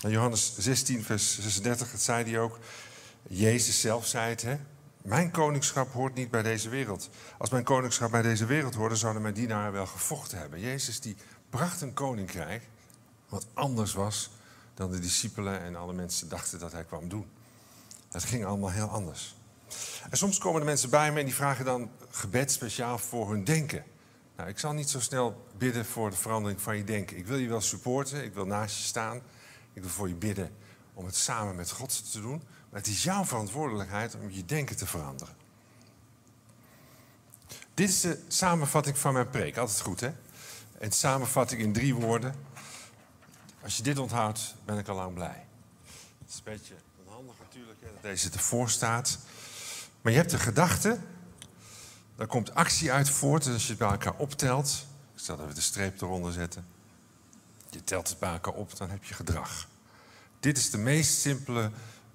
In 0.03 0.09
Johannes 0.09 0.57
16, 0.57 1.03
vers 1.03 1.39
36, 1.39 1.91
dat 1.91 2.01
zei 2.01 2.31
hij 2.31 2.39
ook. 2.39 2.59
Jezus 3.27 3.81
zelf 3.81 4.05
zei 4.05 4.29
het, 4.29 4.41
hè? 4.41 4.57
Mijn 5.01 5.31
koningschap 5.31 5.93
hoort 5.93 6.13
niet 6.13 6.31
bij 6.31 6.41
deze 6.43 6.69
wereld. 6.69 7.09
Als 7.37 7.49
mijn 7.49 7.63
koningschap 7.63 8.11
bij 8.11 8.21
deze 8.21 8.45
wereld 8.45 8.75
hoorde, 8.75 8.95
zouden 8.95 9.21
mijn 9.21 9.33
dienaren 9.33 9.71
wel 9.71 9.85
gevochten 9.85 10.37
hebben. 10.37 10.59
Jezus 10.59 10.99
die 10.99 11.15
bracht 11.49 11.81
een 11.81 11.93
koninkrijk 11.93 12.63
wat 13.29 13.47
anders 13.53 13.93
was 13.93 14.29
dan 14.77 14.91
de 14.91 14.99
discipelen 14.99 15.61
en 15.61 15.75
alle 15.75 15.93
mensen 15.93 16.29
dachten 16.29 16.59
dat 16.59 16.71
hij 16.71 16.83
kwam 16.83 17.09
doen. 17.09 17.29
Het 18.11 18.23
ging 18.23 18.45
allemaal 18.45 18.71
heel 18.71 18.87
anders. 18.87 19.35
En 20.09 20.17
soms 20.17 20.37
komen 20.37 20.59
de 20.59 20.65
mensen 20.65 20.89
bij 20.89 21.11
me 21.11 21.19
en 21.19 21.25
die 21.25 21.35
vragen 21.35 21.65
dan 21.65 21.89
gebed 22.09 22.51
speciaal 22.51 22.97
voor 22.97 23.29
hun 23.29 23.43
denken. 23.43 23.83
Nou, 24.35 24.49
ik 24.49 24.59
zal 24.59 24.73
niet 24.73 24.89
zo 24.89 24.99
snel 24.99 25.45
bidden 25.57 25.85
voor 25.85 26.09
de 26.09 26.15
verandering 26.15 26.61
van 26.61 26.77
je 26.77 26.83
denken. 26.83 27.17
Ik 27.17 27.27
wil 27.27 27.37
je 27.37 27.47
wel 27.47 27.61
supporten, 27.61 28.23
ik 28.23 28.33
wil 28.33 28.45
naast 28.45 28.77
je 28.77 28.83
staan. 28.83 29.21
Ik 29.73 29.81
wil 29.81 29.91
voor 29.91 30.07
je 30.07 30.15
bidden 30.15 30.51
om 30.93 31.05
het 31.05 31.15
samen 31.15 31.55
met 31.55 31.71
God 31.71 32.11
te 32.11 32.21
doen. 32.21 32.43
Maar 32.69 32.79
het 32.79 32.87
is 32.87 33.03
jouw 33.03 33.25
verantwoordelijkheid 33.25 34.15
om 34.15 34.29
je 34.29 34.45
denken 34.45 34.77
te 34.77 34.85
veranderen. 34.85 35.35
Dit 37.73 37.89
is 37.89 38.01
de 38.01 38.23
samenvatting 38.27 38.97
van 38.97 39.13
mijn 39.13 39.29
preek. 39.29 39.57
Altijd 39.57 39.81
goed, 39.81 39.99
hè? 39.99 40.11
En 40.79 40.91
samenvatting 40.91 41.61
in 41.61 41.73
drie 41.73 41.95
woorden. 41.95 42.46
Als 43.63 43.77
je 43.77 43.83
dit 43.83 43.99
onthoudt, 43.99 44.55
ben 44.65 44.77
ik 44.77 44.87
al 44.87 44.95
lang 44.95 45.13
blij. 45.13 45.45
Het 46.19 46.29
is 46.29 46.35
een 46.35 46.41
beetje 46.43 46.73
onhandig 47.05 47.35
natuurlijk 47.39 47.81
hè, 47.81 47.87
dat 47.93 48.01
deze 48.01 48.29
ervoor 48.31 48.69
staat. 48.69 49.19
Maar 50.01 50.11
je 50.11 50.17
hebt 50.17 50.31
de 50.31 50.39
gedachte, 50.39 50.99
daar 52.15 52.27
komt 52.27 52.55
actie 52.55 52.91
uit 52.91 53.09
voort. 53.09 53.45
En 53.45 53.53
als 53.53 53.63
je 53.63 53.69
het 53.69 53.77
bij 53.77 53.89
elkaar 53.89 54.15
optelt, 54.17 54.85
ik 55.13 55.19
zal 55.19 55.41
even 55.41 55.55
de 55.55 55.61
streep 55.61 56.01
eronder 56.01 56.33
zetten. 56.33 56.65
Je 57.69 57.83
telt 57.83 58.09
het 58.09 58.19
bij 58.19 58.31
elkaar 58.31 58.53
op, 58.53 58.77
dan 58.77 58.89
heb 58.89 59.03
je 59.03 59.13
gedrag. 59.13 59.67
Dit 60.39 60.57
is 60.57 60.69
de 60.69 60.77
meest 60.77 61.19
simpele 61.19 61.71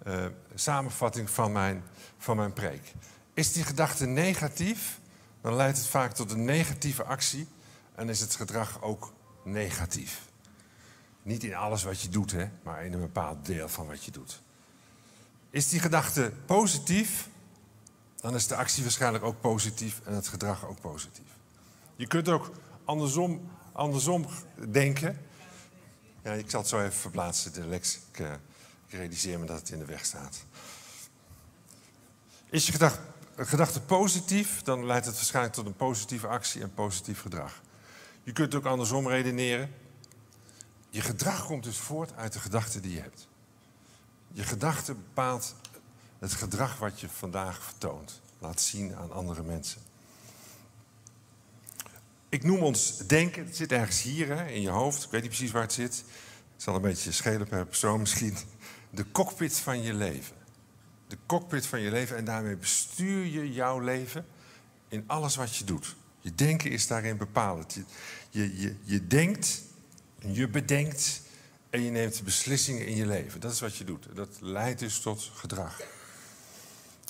uh, 0.07 0.27
samenvatting 0.55 1.31
van 1.31 1.53
mijn, 1.53 1.85
van 2.19 2.37
mijn 2.37 2.53
preek. 2.53 2.93
Is 3.35 3.53
die 3.53 3.65
gedachte 3.65 4.07
negatief, 4.07 5.01
dan 5.41 5.55
leidt 5.55 5.79
het 5.79 5.87
vaak 5.87 6.13
tot 6.13 6.31
een 6.31 6.45
negatieve 6.45 7.05
actie 7.05 7.49
en 7.95 8.09
is 8.09 8.21
het 8.21 8.35
gedrag 8.35 8.83
ook 8.83 9.13
negatief. 9.45 10.31
Niet 11.23 11.45
in 11.45 11.55
alles 11.55 11.83
wat 11.83 12.01
je 12.01 12.09
doet, 12.09 12.33
hè, 12.33 12.49
maar 12.63 12.85
in 12.85 12.93
een 12.93 13.01
bepaald 13.01 13.47
deel 13.47 13.69
van 13.69 13.87
wat 13.87 14.05
je 14.05 14.11
doet. 14.11 14.43
Is 15.51 15.69
die 15.69 15.81
gedachte 15.81 16.33
positief, 16.47 17.29
dan 18.17 18.35
is 18.35 18.47
de 18.47 18.57
actie 18.57 18.83
waarschijnlijk 18.83 19.25
ook 19.25 19.41
positief 19.41 20.01
en 20.05 20.15
het 20.15 20.29
gedrag 20.29 20.67
ook 20.67 20.81
positief. 20.81 21.27
Je 21.97 22.07
kunt 22.07 22.29
ook 22.29 22.51
andersom, 22.85 23.51
andersom 23.73 24.27
denken. 24.69 25.19
Ja, 26.23 26.33
ik 26.33 26.51
zal 26.51 26.61
het 26.61 26.69
zo 26.69 26.81
even 26.81 26.93
verplaatsen, 26.93 27.53
de 27.53 27.67
lex. 27.67 27.99
Ik, 28.13 28.19
ik 28.87 28.93
realiseer 28.93 29.39
me 29.39 29.47
dat 29.47 29.59
het 29.59 29.71
in 29.71 29.79
de 29.79 29.85
weg 29.85 30.05
staat. 30.05 30.45
Is 32.51 32.67
je 32.67 32.91
gedachte 33.37 33.81
positief, 33.81 34.63
dan 34.63 34.87
leidt 34.87 35.07
het 35.07 35.15
waarschijnlijk 35.15 35.55
tot 35.55 35.67
een 35.67 35.77
positieve 35.77 36.27
actie 36.27 36.63
en 36.63 36.75
positief 36.75 37.21
gedrag. 37.21 37.61
Je 38.23 38.33
kunt 38.33 38.55
ook 38.55 38.65
andersom 38.65 39.09
redeneren. 39.09 39.71
Je 40.93 41.01
gedrag 41.01 41.47
komt 41.47 41.65
dus 41.65 41.79
voort 41.79 42.17
uit 42.17 42.33
de 42.33 42.41
gedachten 42.41 42.83
die 42.83 42.95
je 42.95 43.01
hebt. 43.01 43.29
Je 44.33 44.43
gedachte 44.43 44.95
bepaalt 44.95 45.55
het 46.19 46.33
gedrag 46.33 46.79
wat 46.79 47.01
je 47.01 47.09
vandaag 47.09 47.63
vertoont. 47.63 48.21
Laat 48.39 48.61
zien 48.61 48.97
aan 48.97 49.13
andere 49.13 49.43
mensen. 49.43 49.81
Ik 52.29 52.45
noem 52.45 52.63
ons 52.63 52.97
denken, 52.97 53.45
het 53.45 53.57
zit 53.57 53.73
ergens 53.73 54.03
hier 54.03 54.29
hè, 54.29 54.47
in 54.47 54.61
je 54.61 54.69
hoofd. 54.69 55.05
Ik 55.05 55.11
weet 55.11 55.21
niet 55.21 55.31
precies 55.31 55.51
waar 55.51 55.63
het 55.63 55.73
zit. 55.73 56.05
Het 56.53 56.63
zal 56.63 56.75
een 56.75 56.83
beetje 56.83 57.13
schelen 57.13 57.49
per 57.49 57.67
persoon 57.67 58.01
misschien. 58.01 58.37
De 58.91 59.11
cockpit 59.13 59.57
van 59.57 59.83
je 59.83 59.95
leven. 59.95 60.37
De 61.09 61.19
cockpit 61.27 61.67
van 61.67 61.81
je 61.81 61.91
leven 61.91 62.17
en 62.17 62.25
daarmee 62.25 62.57
bestuur 62.57 63.25
je 63.25 63.53
jouw 63.53 63.79
leven 63.79 64.27
in 64.89 65.05
alles 65.07 65.37
wat 65.37 65.57
je 65.57 65.65
doet. 65.65 65.97
Je 66.21 66.35
denken 66.35 66.71
is 66.71 66.87
daarin 66.87 67.17
bepalend. 67.17 67.75
Je, 67.75 67.85
je, 68.31 68.61
je, 68.61 68.77
je 68.83 69.07
denkt, 69.07 69.63
je 70.27 70.49
bedenkt 70.49 71.23
en 71.71 71.83
je 71.83 71.91
neemt 71.91 72.23
beslissingen 72.25 72.87
in 72.87 72.97
je 72.97 73.07
leven. 73.07 73.41
Dat 73.41 73.53
is 73.53 73.61
wat 73.61 73.77
je 73.77 73.85
doet. 73.85 74.07
Dat 74.15 74.29
leidt 74.41 74.81
dus 74.81 75.01
tot 75.01 75.31
gedrag. 75.35 75.81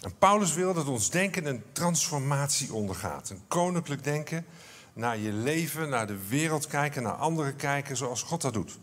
En 0.02 0.19
Paulus 0.19 0.54
wil 0.54 0.75
dat 0.75 0.87
ons 0.87 1.11
denken 1.11 1.47
een 1.47 1.62
transformatie 1.73 2.73
ondergaat. 2.73 3.31
Een 3.31 3.42
koninklijk 3.49 4.04
denken 4.04 4.45
naar 4.92 5.19
je 5.19 5.33
leven, 5.33 5.88
naar 5.88 6.07
de 6.07 6.26
wereld 6.28 6.66
kijken, 6.66 7.02
naar 7.02 7.12
anderen 7.12 7.57
kijken 7.57 7.97
zoals 7.97 8.23
God 8.23 8.40
dat 8.40 8.52
doet. 8.52 8.78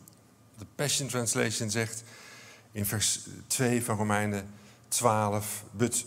De 0.58 0.66
Passion 0.76 1.08
Translation 1.08 1.70
zegt 1.70 2.04
in 2.72 2.86
vers 2.86 3.20
2 3.48 3.84
van 3.84 3.98
Romeinen 3.98 4.54
12: 4.88 5.64
But 5.72 6.06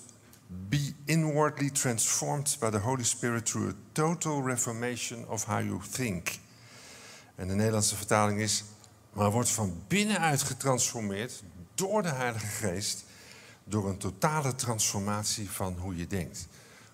be 0.69 0.95
inwardly 1.05 1.71
transformed 1.71 2.57
by 2.61 2.71
the 2.71 2.79
Holy 2.79 3.05
Spirit 3.05 3.47
through 3.47 3.69
a 3.69 3.75
total 3.93 4.43
reformation 4.43 5.29
of 5.29 5.45
how 5.45 5.65
you 5.65 5.81
think. 5.91 6.41
En 7.35 7.49
de 7.49 7.55
Nederlandse 7.55 7.97
vertaling 7.97 8.41
is: 8.41 8.65
Maar 9.13 9.31
wordt 9.31 9.51
van 9.51 9.83
binnenuit 9.89 10.43
getransformeerd 10.43 11.43
door 11.75 12.03
de 12.03 12.13
Heilige 12.13 12.47
Geest, 12.47 13.05
door 13.65 13.89
een 13.89 13.99
totale 13.99 14.55
transformatie 14.55 15.51
van 15.51 15.77
hoe 15.79 15.97
je 15.97 16.07
denkt. 16.07 16.49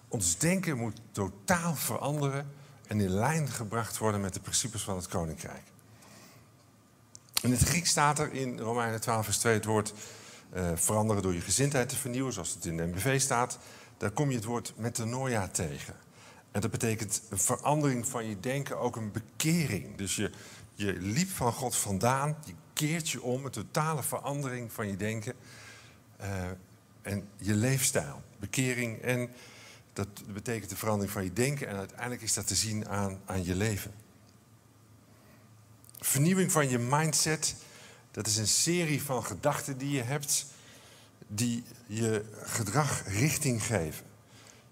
Ons 0.09 0.38
denken 0.38 0.76
moet 0.76 1.00
totaal 1.11 1.75
veranderen 1.75 2.52
en 2.87 3.00
in 3.00 3.11
lijn 3.11 3.49
gebracht 3.49 3.99
worden 3.99 4.21
met 4.21 4.35
de 4.35 4.40
principes 4.40 4.83
van 4.83 4.97
het 4.97 5.09
koninkrijk. 5.09 5.62
In 7.40 7.50
het 7.50 7.61
Grieks 7.61 7.90
staat 7.90 8.18
er 8.18 8.33
in 8.33 8.59
Romeinen 8.59 9.00
12, 9.00 9.25
vers 9.25 9.38
2 9.38 9.54
het 9.54 9.64
woord 9.64 9.92
uh, 10.54 10.71
veranderen 10.75 11.23
door 11.23 11.35
je 11.35 11.40
gezindheid 11.40 11.88
te 11.88 11.97
vernieuwen, 11.97 12.33
zoals 12.33 12.54
het 12.54 12.64
in 12.64 12.76
de 12.76 12.87
MBV 12.87 13.21
staat. 13.21 13.59
Daar 13.97 14.11
kom 14.11 14.28
je 14.30 14.37
het 14.37 14.45
woord 14.45 14.73
metanoia 14.76 15.49
tegen. 15.49 15.95
En 16.50 16.61
dat 16.61 16.71
betekent 16.71 17.23
een 17.31 17.38
verandering 17.38 18.07
van 18.07 18.26
je 18.28 18.40
denken, 18.40 18.78
ook 18.78 18.97
een 18.97 19.12
bekering. 19.12 19.97
Dus 19.97 20.17
je, 20.17 20.31
je 20.75 20.93
liep 20.93 21.28
van 21.28 21.52
God 21.52 21.76
vandaan, 21.76 22.37
je 22.45 22.55
keert 22.73 23.11
je 23.11 23.23
om, 23.23 23.45
een 23.45 23.50
totale 23.50 24.02
verandering 24.02 24.73
van 24.73 24.88
je 24.88 24.97
denken 24.97 25.35
uh, 26.21 26.26
en 27.02 27.28
je 27.37 27.55
leefstijl. 27.55 28.23
Bekering 28.38 29.00
en 29.00 29.31
dat 29.93 30.09
betekent 30.33 30.71
de 30.71 30.76
verandering 30.76 31.12
van 31.12 31.25
je 31.25 31.33
denken 31.33 31.69
en 31.69 31.76
uiteindelijk 31.76 32.23
is 32.23 32.35
dat 32.35 32.47
te 32.47 32.55
zien 32.55 32.88
aan, 32.88 33.21
aan 33.25 33.45
je 33.45 33.55
leven. 33.55 33.95
Vernieuwing 35.99 36.52
van 36.52 36.69
je 36.69 36.78
mindset, 36.78 37.55
dat 38.11 38.26
is 38.26 38.37
een 38.37 38.49
serie 38.49 39.02
van 39.02 39.25
gedachten 39.25 39.78
die 39.78 39.90
je 39.90 40.02
hebt, 40.02 40.47
die 41.26 41.64
je 41.87 42.25
gedrag 42.43 43.02
richting 43.07 43.64
geven. 43.64 44.07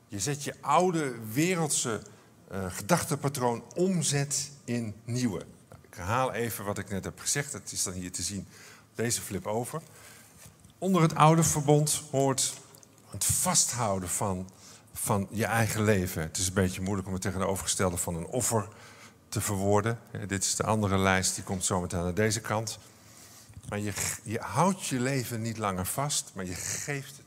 Je 0.09 0.21
zet 0.21 0.45
je 0.45 0.55
oude 0.61 1.15
wereldse 1.33 2.03
uh, 2.53 2.67
gedachtenpatroon 2.69 3.65
omzet 3.75 4.51
in 4.65 4.95
nieuwe. 5.05 5.47
Ik 5.83 5.95
herhaal 5.95 6.33
even 6.33 6.65
wat 6.65 6.79
ik 6.79 6.89
net 6.89 7.05
heb 7.05 7.21
gezegd, 7.21 7.53
dat 7.53 7.73
is 7.73 7.83
dan 7.83 7.93
hier 7.93 8.13
te 8.13 8.23
zien 8.23 8.47
op 8.91 8.97
deze 8.97 9.21
flip 9.21 9.47
over. 9.47 9.83
Onder 10.79 11.03
het 11.03 11.15
oude 11.15 11.43
verbond 11.43 12.03
hoort 12.11 12.55
het 13.11 13.25
vasthouden 13.25 14.09
van 14.09 14.49
van 15.07 15.29
je 15.31 15.45
eigen 15.45 15.85
leven. 15.85 16.23
Het 16.23 16.37
is 16.37 16.47
een 16.47 16.55
beetje 16.55 16.81
moeilijk 16.81 17.07
om 17.07 17.13
het 17.13 17.23
tegenovergestelde 17.23 17.97
van 17.97 18.15
een 18.15 18.27
offer 18.27 18.69
te 19.29 19.41
verwoorden. 19.41 19.99
Dit 20.27 20.45
is 20.45 20.55
de 20.55 20.65
andere 20.65 20.99
lijst, 20.99 21.35
die 21.35 21.45
komt 21.45 21.65
zometeen 21.65 22.01
aan 22.01 22.15
deze 22.15 22.41
kant. 22.41 22.79
Maar 23.69 23.79
je, 23.79 23.93
je 24.23 24.39
houdt 24.39 24.87
je 24.87 25.01
leven 25.01 25.43
niet 25.43 25.59
langer 25.59 25.87
vast, 25.87 26.31
maar 26.35 26.45
je 26.45 26.55
geeft 26.55 27.17
het. 27.17 27.26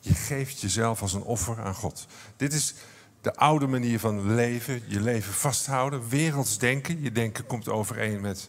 Je 0.00 0.14
geeft 0.14 0.60
jezelf 0.60 1.02
als 1.02 1.12
een 1.12 1.22
offer 1.22 1.60
aan 1.60 1.74
God. 1.74 2.06
Dit 2.36 2.52
is 2.52 2.74
de 3.20 3.34
oude 3.34 3.66
manier 3.66 4.00
van 4.00 4.34
leven, 4.34 4.82
je 4.86 5.00
leven 5.00 5.32
vasthouden, 5.32 6.08
werelds 6.08 6.58
denken. 6.58 7.02
Je 7.02 7.12
denken 7.12 7.46
komt 7.46 7.68
overeen 7.68 8.20
met 8.20 8.48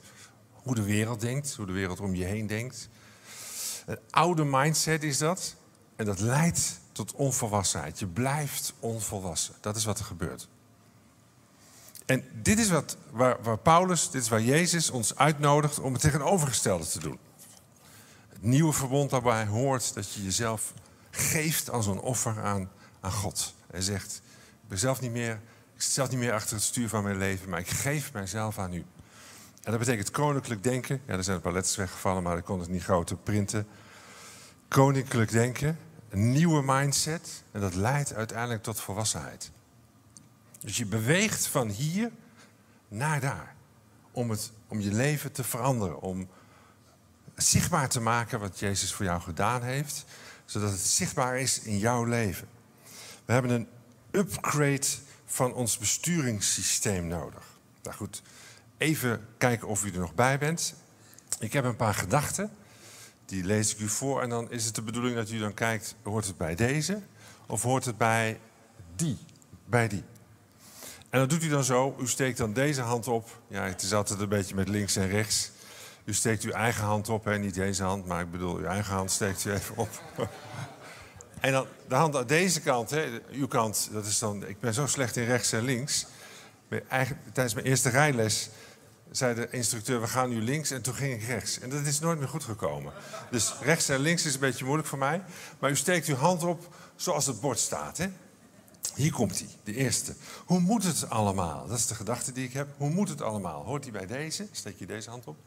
hoe 0.52 0.76
de 0.76 0.84
wereld 0.84 1.22
denkt, 1.22 1.56
hoe 1.56 1.66
de 1.66 1.72
wereld 1.72 2.00
om 2.00 2.16
je 2.16 2.24
heen 2.24 2.48
denkt. 2.48 2.90
Een 3.86 4.00
oude 4.10 4.44
mindset 4.44 5.04
is 5.04 5.18
dat. 5.18 5.56
En 5.96 6.06
dat 6.06 6.20
leidt 6.20 6.80
tot 6.92 7.14
onvolwassenheid. 7.14 8.00
Je 8.00 8.08
blijft 8.08 8.74
onvolwassen. 8.80 9.54
Dat 9.62 9.76
is 9.76 9.86
wat 9.86 10.00
er 10.00 10.06
gebeurt. 10.06 10.48
En 12.06 12.24
dit 12.42 12.60
is 12.60 12.70
wat, 12.70 12.98
waar, 13.12 13.38
waar 13.42 13.58
Paulus, 13.58 14.10
dit 14.10 14.22
is 14.22 14.30
waar 14.30 14.42
Jezus 14.42 14.90
ons 14.90 15.16
uitnodigt 15.16 15.80
om 15.80 15.94
het 15.94 16.02
tegenovergestelde 16.02 16.88
te 16.88 17.00
doen. 17.00 17.20
Het 18.30 18.42
nieuwe 18.42 18.74
verbond 18.74 19.10
daarbij 19.10 19.46
hoort 19.46 19.94
dat 19.94 20.14
je 20.14 20.24
jezelf 20.24 20.74
geeft 21.12 21.70
als 21.70 21.88
een 21.88 22.00
offer 22.00 22.42
aan, 22.42 22.70
aan 23.00 23.12
God. 23.12 23.54
Hij 23.72 23.82
zegt, 23.82 24.22
ik 24.62 24.68
ben 24.68 24.78
zelf 24.78 25.02
niet 25.02 25.12
meer, 25.12 25.34
ik 25.76 25.82
zit 25.82 25.92
zelf 25.92 26.10
niet 26.10 26.20
meer 26.20 26.34
achter 26.34 26.56
het 26.56 26.64
stuur 26.64 26.90
van 26.90 27.04
mijn 27.04 27.18
leven, 27.18 27.50
maar 27.50 27.60
ik 27.60 27.70
geef 27.70 28.14
mijzelf 28.14 28.60
aan 28.60 28.74
u. 28.74 28.86
En 29.64 29.72
dat 29.72 29.80
betekent 29.80 30.12
koninklijk 30.12 30.64
denken. 30.64 31.02
Ja, 31.06 31.14
er 31.14 31.24
zijn 31.24 31.36
een 31.36 31.42
paar 31.42 31.54
letters 31.54 31.76
weggevallen, 31.76 32.24
maar 32.24 32.38
ik 32.38 32.44
kon 32.44 32.60
het 32.60 32.70
niet 32.70 32.84
groter 32.84 33.18
printen. 33.18 33.68
Koninklijk 34.68 35.32
denken 35.32 35.78
een 36.12 36.32
nieuwe 36.32 36.62
mindset 36.66 37.44
en 37.52 37.62
dat 37.62 37.76
leidt 37.76 38.14
uiteindelijk 38.14 38.64
tot 38.64 38.80
volwassenheid. 38.80 39.52
Dus 40.60 40.78
je 40.78 40.86
beweegt 40.86 41.48
van 41.48 41.70
hier 41.70 42.12
naar 42.88 43.20
daar 43.20 43.56
om, 44.12 44.30
het, 44.30 44.52
om 44.68 44.80
je 44.80 44.92
leven 44.92 45.32
te 45.32 45.44
veranderen, 45.44 46.02
om 46.02 46.30
zichtbaar 47.36 47.90
te 47.90 48.00
maken 48.00 48.40
wat 48.40 48.60
Jezus 48.60 48.94
voor 48.94 49.06
jou 49.06 49.22
gedaan 49.22 49.64
heeft, 49.64 50.06
zodat 50.52 50.72
het 50.72 50.80
zichtbaar 50.80 51.40
is 51.40 51.60
in 51.60 51.78
jouw 51.78 52.04
leven. 52.04 52.48
We 53.26 53.34
hebben 53.34 53.52
een 53.52 53.68
upgrade 54.12 54.88
van 55.26 55.54
ons 55.54 55.78
besturingssysteem 55.78 57.08
nodig. 57.08 57.44
Nou 57.84 57.96
goed, 57.96 58.22
even 58.78 59.28
kijken 59.38 59.68
of 59.68 59.86
u 59.86 59.92
er 59.92 60.00
nog 60.00 60.16
bij 60.16 60.38
bent. 60.38 60.74
Ik 61.40 61.54
heb 61.54 61.64
een 61.64 61.76
paar 61.76 61.94
gedachten 61.94 62.52
die 63.26 63.44
lees 63.44 63.74
ik 63.74 63.80
u 63.80 63.88
voor 63.88 64.22
en 64.22 64.30
dan 64.30 64.52
is 64.52 64.66
het 64.66 64.76
de 64.76 64.82
bedoeling 64.82 65.16
dat 65.16 65.30
u 65.30 65.40
dan 65.40 65.54
kijkt, 65.54 65.96
hoort 66.04 66.26
het 66.26 66.38
bij 66.38 66.56
deze 66.56 67.02
of 67.46 67.62
hoort 67.62 67.86
het 67.86 67.98
bij 67.98 68.40
die, 68.96 69.18
bij 69.66 69.88
die. 69.88 70.04
En 71.10 71.20
dat 71.20 71.30
doet 71.30 71.44
u 71.44 71.50
dan 71.50 71.64
zo, 71.64 71.96
u 72.00 72.08
steekt 72.08 72.38
dan 72.38 72.54
deze 72.54 72.82
hand 72.82 73.08
op. 73.08 73.42
Ja, 73.48 73.64
het 73.64 73.82
is 73.82 73.94
altijd 73.94 74.20
een 74.20 74.30
beetje 74.30 74.56
met 74.56 74.68
links 74.68 74.96
en 74.96 75.08
rechts. 75.08 75.52
U 76.06 76.14
steekt 76.14 76.44
uw 76.44 76.52
eigen 76.52 76.84
hand 76.84 77.10
op, 77.10 77.26
hè? 77.26 77.38
niet 77.38 77.54
deze 77.54 77.84
hand, 77.84 78.06
maar 78.06 78.22
ik 78.22 78.32
bedoel, 78.32 78.56
uw 78.56 78.66
eigen 78.66 78.94
hand 78.94 79.12
steekt 79.12 79.46
u 79.46 79.52
even 79.52 79.78
op. 79.78 79.90
en 81.40 81.52
dan 81.52 81.66
de 81.88 81.96
hand 81.96 82.16
aan 82.16 82.28
deze 82.28 82.62
kant, 82.62 82.90
hè? 82.90 83.22
uw 83.32 83.48
kant, 83.48 83.90
dat 83.92 84.06
is 84.06 84.20
dan, 84.20 84.48
ik 84.48 84.60
ben 84.60 84.74
zo 84.74 84.88
slecht 84.88 85.16
in 85.16 85.26
rechts 85.26 85.52
en 85.52 85.64
links. 85.64 86.06
Tijdens 87.34 87.54
mijn 87.54 87.66
eerste 87.66 87.90
rijles 87.90 88.50
zei 89.12 89.36
de 89.36 89.48
instructeur, 89.50 90.02
we 90.02 90.08
gaan 90.08 90.30
nu 90.30 90.42
links. 90.42 90.72
En 90.72 90.82
toen 90.82 90.94
ging 90.94 91.14
ik 91.14 91.28
rechts. 91.28 91.60
En 91.60 91.70
dat 91.70 91.86
is 91.86 92.00
nooit 92.00 92.20
meer 92.20 92.28
goed 92.28 92.44
gekomen. 92.44 92.94
Dus 93.32 93.54
rechts 93.62 93.90
en 93.90 94.00
links 94.00 94.26
is 94.26 94.34
een 94.34 94.40
beetje 94.40 94.66
moeilijk 94.66 94.88
voor 94.88 94.98
mij. 94.98 95.24
Maar 95.60 95.70
u 95.70 95.76
steekt 95.76 96.08
uw 96.08 96.16
hand 96.16 96.44
op 96.44 96.76
zoals 96.96 97.26
het 97.26 97.40
bord 97.42 97.60
staat. 97.60 97.98
Hè? 97.98 98.08
Hier 98.96 99.12
komt 99.12 99.40
hij, 99.40 99.48
de 99.64 99.76
eerste. 99.76 100.16
Hoe 100.46 100.60
moet 100.60 100.84
het 100.84 101.10
allemaal? 101.10 101.68
Dat 101.68 101.78
is 101.78 101.88
de 101.88 101.96
gedachte 101.96 102.32
die 102.32 102.46
ik 102.46 102.54
heb. 102.54 102.68
Hoe 102.78 102.90
moet 102.90 103.10
het 103.10 103.22
allemaal? 103.22 103.64
Hoort 103.64 103.84
hij 103.84 103.92
bij 103.92 104.08
deze? 104.08 104.48
Steek 104.52 104.80
je 104.80 104.86
deze 104.86 105.10
hand 105.10 105.28
op? 105.28 105.38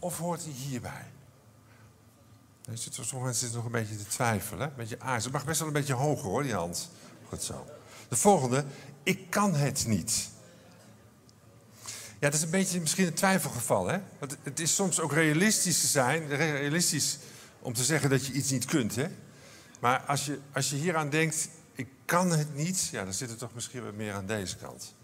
Of 0.00 0.18
hoort 0.18 0.44
hij 0.44 0.52
hierbij? 0.52 1.04
Sommige 2.74 3.16
mensen 3.16 3.34
zitten 3.34 3.56
nog 3.56 3.64
een 3.64 3.80
beetje 3.80 3.96
te 3.96 4.06
twijfelen. 4.06 4.68
Een 4.68 4.76
beetje 4.76 5.00
aarzelen. 5.00 5.22
Het 5.22 5.32
mag 5.32 5.44
best 5.44 5.58
wel 5.58 5.68
een 5.68 5.74
beetje 5.74 5.94
hoger 5.94 6.24
hoor, 6.24 6.42
die 6.42 6.54
hand. 6.54 6.90
Goed 7.28 7.42
zo. 7.42 7.66
De 8.08 8.16
volgende. 8.16 8.64
Ik 9.02 9.30
kan 9.30 9.54
het 9.54 9.86
niet. 9.86 10.28
Ja, 12.18 12.32
dat 12.32 12.34
is 12.34 12.42
een 12.42 12.50
beetje 12.50 12.80
misschien 12.80 13.06
een 13.06 13.14
twijfelgeval. 13.14 13.86
Hè? 13.86 13.98
Want 14.18 14.36
het 14.42 14.60
is 14.60 14.74
soms 14.74 15.00
ook 15.00 15.12
realistisch 15.12 15.80
te 15.80 15.86
zijn, 15.86 16.28
realistisch 16.28 17.18
om 17.60 17.72
te 17.72 17.84
zeggen 17.84 18.10
dat 18.10 18.26
je 18.26 18.32
iets 18.32 18.50
niet 18.50 18.64
kunt. 18.64 18.96
Hè? 18.96 19.06
Maar 19.80 20.00
als 20.00 20.24
je, 20.24 20.38
als 20.52 20.70
je 20.70 20.76
hieraan 20.76 21.10
denkt, 21.10 21.48
ik 21.72 21.88
kan 22.04 22.30
het 22.30 22.54
niet, 22.54 22.88
ja, 22.92 23.04
dan 23.04 23.12
zit 23.12 23.28
het 23.28 23.38
toch 23.38 23.54
misschien 23.54 23.84
wat 23.84 23.94
meer 23.94 24.12
aan 24.12 24.26
deze 24.26 24.56
kant. 24.56 24.94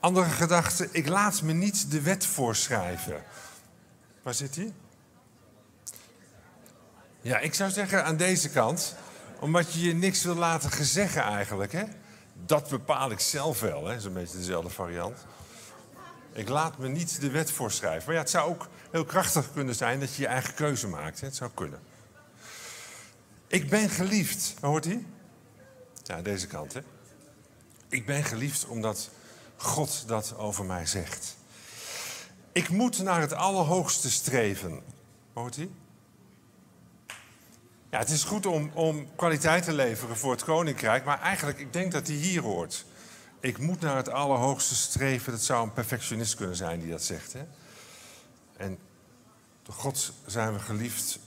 Andere 0.00 0.28
gedachte, 0.28 0.88
ik 0.92 1.08
laat 1.08 1.42
me 1.42 1.52
niet 1.52 1.90
de 1.90 2.00
wet 2.00 2.26
voorschrijven. 2.26 3.22
Waar 4.28 4.36
zit 4.36 4.56
hij? 4.56 4.72
Ja, 7.20 7.38
ik 7.38 7.54
zou 7.54 7.70
zeggen 7.70 8.04
aan 8.04 8.16
deze 8.16 8.48
kant. 8.48 8.94
Omdat 9.40 9.72
je 9.72 9.80
je 9.80 9.94
niks 9.94 10.22
wil 10.22 10.34
laten 10.34 10.70
gezeggen 10.70 11.22
eigenlijk, 11.22 11.72
hè? 11.72 11.84
Dat 12.46 12.68
bepaal 12.68 13.10
ik 13.10 13.20
zelf 13.20 13.60
wel, 13.60 13.86
hè? 13.86 14.00
Zo'n 14.00 14.12
beetje 14.12 14.36
dezelfde 14.36 14.70
variant. 14.70 15.26
Ik 16.32 16.48
laat 16.48 16.78
me 16.78 16.88
niet 16.88 17.20
de 17.20 17.30
wet 17.30 17.50
voorschrijven. 17.50 18.04
Maar 18.04 18.14
ja, 18.14 18.20
het 18.20 18.30
zou 18.30 18.50
ook 18.50 18.68
heel 18.90 19.04
krachtig 19.04 19.52
kunnen 19.52 19.74
zijn 19.74 20.00
dat 20.00 20.14
je 20.14 20.22
je 20.22 20.28
eigen 20.28 20.54
keuze 20.54 20.88
maakt. 20.88 21.20
Hè? 21.20 21.26
Het 21.26 21.36
zou 21.36 21.50
kunnen. 21.54 21.80
Ik 23.46 23.70
ben 23.70 23.90
geliefd. 23.90 24.54
Hoort 24.60 24.84
hij? 24.84 25.06
Ja, 26.02 26.22
deze 26.22 26.46
kant, 26.46 26.74
hè? 26.74 26.80
Ik 27.88 28.06
ben 28.06 28.24
geliefd 28.24 28.66
omdat 28.66 29.10
God 29.56 30.04
dat 30.06 30.34
over 30.36 30.64
mij 30.64 30.86
zegt. 30.86 31.36
Ik 32.58 32.68
moet 32.68 33.02
naar 33.02 33.20
het 33.20 33.32
Allerhoogste 33.32 34.10
streven. 34.10 34.82
Hoort 35.32 35.56
hij? 35.56 35.70
Ja, 37.90 37.98
het 37.98 38.10
is 38.10 38.24
goed 38.24 38.46
om, 38.46 38.70
om 38.74 39.06
kwaliteit 39.16 39.64
te 39.64 39.72
leveren 39.72 40.16
voor 40.16 40.30
het 40.30 40.44
koninkrijk, 40.44 41.04
maar 41.04 41.20
eigenlijk, 41.20 41.58
ik 41.58 41.72
denk 41.72 41.92
dat 41.92 42.06
hij 42.06 42.16
hier 42.16 42.42
hoort. 42.42 42.84
Ik 43.40 43.58
moet 43.58 43.80
naar 43.80 43.96
het 43.96 44.08
Allerhoogste 44.08 44.74
streven. 44.74 45.32
Dat 45.32 45.42
zou 45.42 45.64
een 45.64 45.72
perfectionist 45.72 46.34
kunnen 46.34 46.56
zijn 46.56 46.80
die 46.80 46.90
dat 46.90 47.02
zegt. 47.02 47.32
Hè? 47.32 47.44
En 48.56 48.78
door 49.62 49.74
God 49.74 50.12
zijn 50.26 50.52
we 50.52 50.58
geliefd, 50.58 51.18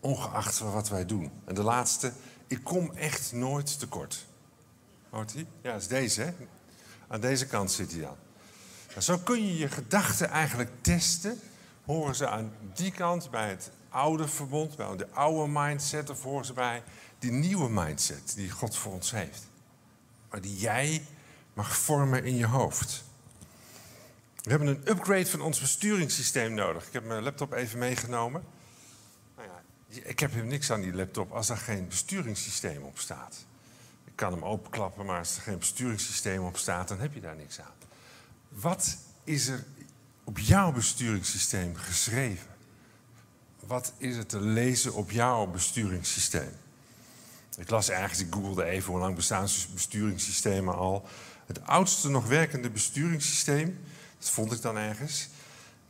ongeacht 0.00 0.58
wat 0.58 0.88
wij 0.88 1.06
doen. 1.06 1.30
En 1.44 1.54
de 1.54 1.62
laatste, 1.62 2.12
ik 2.46 2.64
kom 2.64 2.92
echt 2.92 3.32
nooit 3.32 3.78
tekort. 3.78 4.26
Hoort 5.10 5.32
hij? 5.32 5.46
Ja, 5.62 5.72
dat 5.72 5.80
is 5.80 5.88
deze, 5.88 6.22
hè? 6.22 6.32
Aan 7.08 7.20
deze 7.20 7.46
kant 7.46 7.72
zit 7.72 7.92
hij 7.92 8.00
dan. 8.00 8.16
Zo 8.98 9.18
kun 9.18 9.46
je 9.46 9.56
je 9.56 9.68
gedachten 9.68 10.28
eigenlijk 10.28 10.70
testen. 10.80 11.40
Horen 11.84 12.14
ze 12.14 12.28
aan 12.28 12.52
die 12.74 12.92
kant 12.92 13.30
bij 13.30 13.48
het 13.48 13.70
oude 13.88 14.28
verbond, 14.28 14.76
bij 14.76 14.96
de 14.96 15.10
oude 15.10 15.52
mindset, 15.52 16.10
of 16.10 16.22
horen 16.22 16.44
ze 16.44 16.52
bij 16.52 16.82
die 17.18 17.32
nieuwe 17.32 17.70
mindset 17.70 18.32
die 18.34 18.50
God 18.50 18.76
voor 18.76 18.92
ons 18.92 19.10
heeft. 19.10 19.48
Maar 20.30 20.40
die 20.40 20.56
jij 20.56 21.06
mag 21.54 21.76
vormen 21.76 22.24
in 22.24 22.36
je 22.36 22.46
hoofd. 22.46 23.04
We 24.42 24.50
hebben 24.50 24.68
een 24.68 24.88
upgrade 24.88 25.26
van 25.26 25.40
ons 25.40 25.60
besturingssysteem 25.60 26.54
nodig. 26.54 26.86
Ik 26.86 26.92
heb 26.92 27.04
mijn 27.04 27.22
laptop 27.22 27.52
even 27.52 27.78
meegenomen. 27.78 28.44
Nou 29.36 29.48
ja, 29.48 29.62
ik 30.02 30.18
heb 30.18 30.30
helemaal 30.30 30.52
niks 30.52 30.70
aan 30.70 30.80
die 30.80 30.94
laptop 30.94 31.32
als 31.32 31.48
er 31.48 31.56
geen 31.56 31.88
besturingssysteem 31.88 32.82
op 32.82 32.98
staat. 32.98 33.46
Ik 34.04 34.12
kan 34.14 34.32
hem 34.32 34.44
openklappen, 34.44 35.06
maar 35.06 35.18
als 35.18 35.36
er 35.36 35.42
geen 35.42 35.58
besturingssysteem 35.58 36.44
op 36.44 36.56
staat, 36.56 36.88
dan 36.88 36.98
heb 36.98 37.14
je 37.14 37.20
daar 37.20 37.36
niks 37.36 37.60
aan. 37.60 37.90
Wat 38.52 38.96
is 39.24 39.46
er 39.46 39.64
op 40.24 40.38
jouw 40.38 40.72
besturingssysteem 40.72 41.76
geschreven? 41.76 42.46
Wat 43.60 43.92
is 43.98 44.16
er 44.16 44.26
te 44.26 44.40
lezen 44.40 44.94
op 44.94 45.10
jouw 45.10 45.46
besturingssysteem? 45.46 46.50
Ik 47.56 47.70
las 47.70 47.90
ergens, 47.90 48.20
ik 48.20 48.34
googelde 48.34 48.64
even 48.64 48.90
hoe 48.90 49.00
lang 49.00 49.14
bestaan 49.14 49.48
besturingssystemen 49.74 50.74
al. 50.74 51.08
Het 51.46 51.66
oudste 51.66 52.08
nog 52.08 52.26
werkende 52.26 52.70
besturingssysteem, 52.70 53.78
dat 54.18 54.30
vond 54.30 54.52
ik 54.52 54.62
dan 54.62 54.76
ergens, 54.76 55.28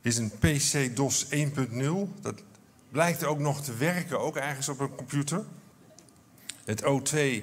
is 0.01 0.17
een 0.17 0.33
PC-DOS 0.39 1.27
1.0. 1.31 2.21
Dat 2.21 2.43
blijkt 2.91 3.25
ook 3.25 3.39
nog 3.39 3.63
te 3.63 3.75
werken, 3.75 4.21
ook 4.21 4.37
ergens 4.37 4.69
op 4.69 4.81
een 4.81 4.95
computer. 4.95 5.45
Het 6.65 6.83
O2 6.83 7.43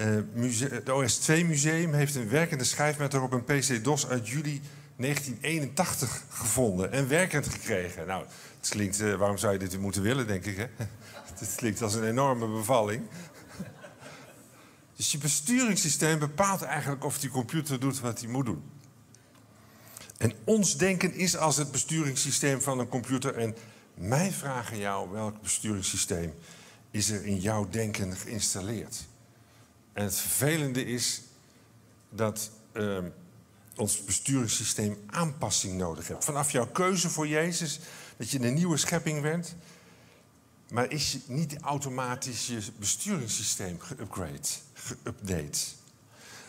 het 0.00 0.88
OS2 0.88 1.46
Museum 1.46 1.92
heeft 1.92 2.14
een 2.14 2.28
werkende 2.28 2.64
schijfmeter 2.64 3.22
op 3.22 3.32
een 3.32 3.44
PC-DOS 3.44 4.06
uit 4.06 4.28
juli 4.28 4.60
1981 4.96 6.24
gevonden 6.28 6.92
en 6.92 7.08
werkend 7.08 7.48
gekregen. 7.48 8.06
Nou, 8.06 8.24
het 8.60 8.68
klinkt, 8.68 9.00
uh, 9.00 9.14
waarom 9.14 9.38
zou 9.38 9.52
je 9.52 9.58
dit 9.58 9.78
moeten 9.78 10.02
willen, 10.02 10.26
denk 10.26 10.44
ik, 10.44 10.56
hè? 10.56 10.66
Het 11.40 11.54
klinkt 11.54 11.82
als 11.82 11.94
een 11.94 12.04
enorme 12.04 12.46
bevalling. 12.46 13.02
Dus 14.96 15.12
je 15.12 15.18
besturingssysteem 15.18 16.18
bepaalt 16.18 16.62
eigenlijk 16.62 17.04
of 17.04 17.18
die 17.18 17.30
computer 17.30 17.80
doet 17.80 18.00
wat 18.00 18.20
hij 18.20 18.28
moet 18.28 18.46
doen. 18.46 18.62
En 20.16 20.32
ons 20.44 20.76
denken 20.76 21.14
is 21.14 21.36
als 21.36 21.56
het 21.56 21.70
besturingssysteem 21.70 22.60
van 22.60 22.78
een 22.78 22.88
computer. 22.88 23.36
En 23.36 23.56
mij 23.94 24.32
vragen 24.32 24.78
jou 24.78 25.10
welk 25.10 25.42
besturingssysteem 25.42 26.34
is 26.90 27.10
er 27.10 27.24
in 27.24 27.38
jouw 27.38 27.68
denken 27.68 28.16
geïnstalleerd. 28.16 29.08
En 29.92 30.04
het 30.04 30.16
vervelende 30.16 30.84
is 30.84 31.22
dat 32.10 32.50
uh, 32.72 32.98
ons 33.76 34.04
besturingssysteem 34.04 34.98
aanpassing 35.06 35.78
nodig 35.78 36.08
heeft. 36.08 36.24
Vanaf 36.24 36.50
jouw 36.50 36.66
keuze 36.66 37.10
voor 37.10 37.28
Jezus, 37.28 37.80
dat 38.16 38.30
je 38.30 38.40
een 38.40 38.54
nieuwe 38.54 38.76
schepping 38.76 39.22
bent. 39.22 39.54
Maar 40.70 40.90
is 40.90 41.18
niet 41.26 41.58
automatisch 41.60 42.46
je 42.46 42.60
besturingssysteem 42.78 43.80
geupgrade, 43.80 44.48
geüpdate? 44.74 45.58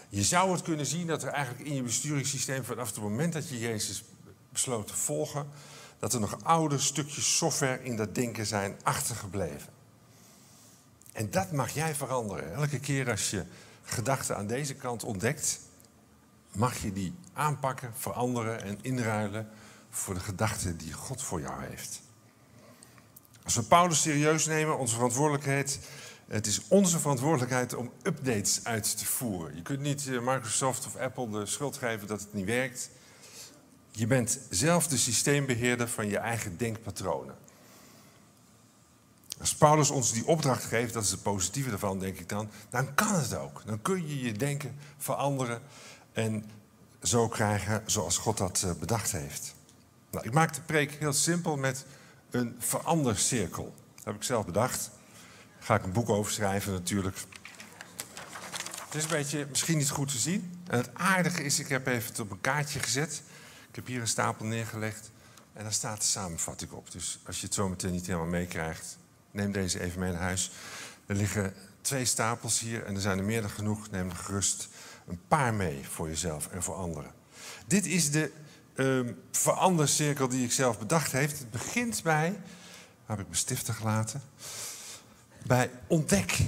Je 0.09 0.23
zou 0.23 0.51
het 0.51 0.61
kunnen 0.61 0.85
zien 0.85 1.07
dat 1.07 1.23
er 1.23 1.29
eigenlijk 1.29 1.67
in 1.67 1.75
je 1.75 1.81
besturingssysteem 1.81 2.63
vanaf 2.63 2.87
het 2.87 2.99
moment 2.99 3.33
dat 3.33 3.49
je 3.49 3.59
Jezus 3.59 4.03
besloot 4.49 4.87
te 4.87 4.95
volgen, 4.95 5.47
dat 5.99 6.13
er 6.13 6.19
nog 6.19 6.43
oude 6.43 6.79
stukjes 6.79 7.37
software 7.37 7.83
in 7.83 7.95
dat 7.95 8.15
denken 8.15 8.45
zijn 8.45 8.75
achtergebleven. 8.83 9.80
En 11.11 11.31
dat 11.31 11.51
mag 11.51 11.69
jij 11.69 11.95
veranderen. 11.95 12.53
Elke 12.53 12.79
keer 12.79 13.09
als 13.09 13.29
je 13.29 13.43
gedachten 13.83 14.37
aan 14.37 14.47
deze 14.47 14.75
kant 14.75 15.03
ontdekt, 15.03 15.59
mag 16.51 16.77
je 16.77 16.93
die 16.93 17.13
aanpakken, 17.33 17.93
veranderen 17.95 18.61
en 18.61 18.79
inruilen 18.81 19.49
voor 19.89 20.13
de 20.13 20.19
gedachten 20.19 20.77
die 20.77 20.93
God 20.93 21.23
voor 21.23 21.41
jou 21.41 21.63
heeft. 21.63 22.01
Als 23.43 23.55
we 23.55 23.63
Paulus 23.63 24.01
serieus 24.01 24.45
nemen, 24.45 24.77
onze 24.77 24.95
verantwoordelijkheid, 24.95 25.79
het 26.27 26.47
is 26.47 26.61
onze 26.67 26.99
verantwoordelijkheid 26.99 27.75
om 27.75 27.91
updates 28.03 28.63
uit 28.63 28.97
te 28.97 29.05
voeren. 29.05 29.55
Je 29.55 29.61
kunt 29.61 29.79
niet 29.79 30.07
eh, 30.07 30.19
Microsoft 30.19 30.85
of 30.85 30.95
Apple 30.95 31.29
de 31.29 31.45
schuld 31.45 31.77
geven 31.77 32.07
dat 32.07 32.19
het 32.19 32.33
niet 32.33 32.45
werkt. 32.45 32.89
Je 33.91 34.07
bent 34.07 34.39
zelf 34.49 34.87
de 34.87 34.97
systeembeheerder 34.97 35.87
van 35.87 36.07
je 36.07 36.17
eigen 36.17 36.57
denkpatronen. 36.57 37.35
Als 39.41 39.55
Paulus 39.55 39.89
ons 39.89 40.11
die 40.11 40.27
opdracht 40.27 40.63
geeft, 40.63 40.93
dat 40.93 41.03
is 41.03 41.11
het 41.11 41.21
positieve 41.21 41.71
ervan, 41.71 41.99
denk 41.99 42.17
ik 42.17 42.29
dan, 42.29 42.49
dan 42.69 42.93
kan 42.93 43.15
het 43.15 43.35
ook. 43.35 43.61
Dan 43.65 43.81
kun 43.81 44.07
je 44.07 44.21
je 44.21 44.31
denken 44.31 44.75
veranderen 44.97 45.61
en 46.13 46.45
zo 47.03 47.27
krijgen 47.27 47.83
zoals 47.85 48.17
God 48.17 48.37
dat 48.37 48.63
eh, 48.65 48.71
bedacht 48.79 49.11
heeft. 49.11 49.55
Nou, 50.11 50.25
ik 50.25 50.33
maak 50.33 50.53
de 50.53 50.61
preek 50.61 50.91
heel 50.91 51.13
simpel 51.13 51.57
met 51.57 51.85
een 52.29 52.55
verandercirkel. 52.59 53.73
Dat 53.95 54.05
heb 54.05 54.15
ik 54.15 54.23
zelf 54.23 54.45
bedacht. 54.45 54.89
Daar 55.57 55.63
ga 55.63 55.75
ik 55.75 55.83
een 55.83 55.91
boek 55.91 56.09
over 56.09 56.31
schrijven 56.31 56.73
natuurlijk. 56.73 57.17
Het 58.85 58.95
is 58.95 59.03
een 59.03 59.09
beetje 59.09 59.45
misschien 59.49 59.77
niet 59.77 59.89
goed 59.89 60.11
te 60.11 60.17
zien. 60.17 60.63
En 60.67 60.77
het 60.77 60.89
aardige 60.93 61.43
is, 61.43 61.59
ik 61.59 61.67
heb 61.67 61.87
even 61.87 62.09
het 62.09 62.19
op 62.19 62.31
een 62.31 62.41
kaartje 62.41 62.79
gezet. 62.79 63.21
Ik 63.69 63.75
heb 63.75 63.87
hier 63.87 64.01
een 64.01 64.07
stapel 64.07 64.45
neergelegd. 64.45 65.11
En 65.53 65.63
daar 65.63 65.73
staat 65.73 65.97
de 65.97 66.07
samenvatting 66.07 66.71
op. 66.71 66.91
Dus 66.91 67.19
als 67.25 67.39
je 67.39 67.45
het 67.45 67.55
zo 67.55 67.69
meteen 67.69 67.91
niet 67.91 68.05
helemaal 68.05 68.27
meekrijgt, 68.27 68.97
neem 69.31 69.51
deze 69.51 69.79
even 69.79 69.99
mee 69.99 70.11
naar 70.11 70.21
huis. 70.21 70.51
Er 71.05 71.15
liggen 71.15 71.53
twee 71.81 72.05
stapels 72.05 72.59
hier 72.59 72.83
en 72.85 72.95
er 72.95 73.01
zijn 73.01 73.17
er 73.17 73.23
meer 73.23 73.41
dan 73.41 73.49
genoeg. 73.49 73.91
Neem 73.91 74.09
er 74.09 74.15
gerust 74.15 74.67
een 75.07 75.19
paar 75.27 75.53
mee 75.53 75.87
voor 75.89 76.07
jezelf 76.07 76.47
en 76.47 76.63
voor 76.63 76.75
anderen. 76.75 77.11
Dit 77.67 77.85
is 77.85 78.11
de 78.11 78.31
uh, 78.75 79.13
verandercirkel 79.31 80.27
die 80.27 80.43
ik 80.43 80.51
zelf 80.51 80.79
bedacht 80.79 81.11
heeft. 81.11 81.39
Het 81.39 81.51
begint 81.51 82.03
bij, 82.03 82.39
heb 83.05 83.19
ik 83.19 83.25
mijn 83.25 83.37
stiften 83.37 83.73
gelaten? 83.73 84.21
Bij 85.45 85.69
ontdek. 85.87 86.39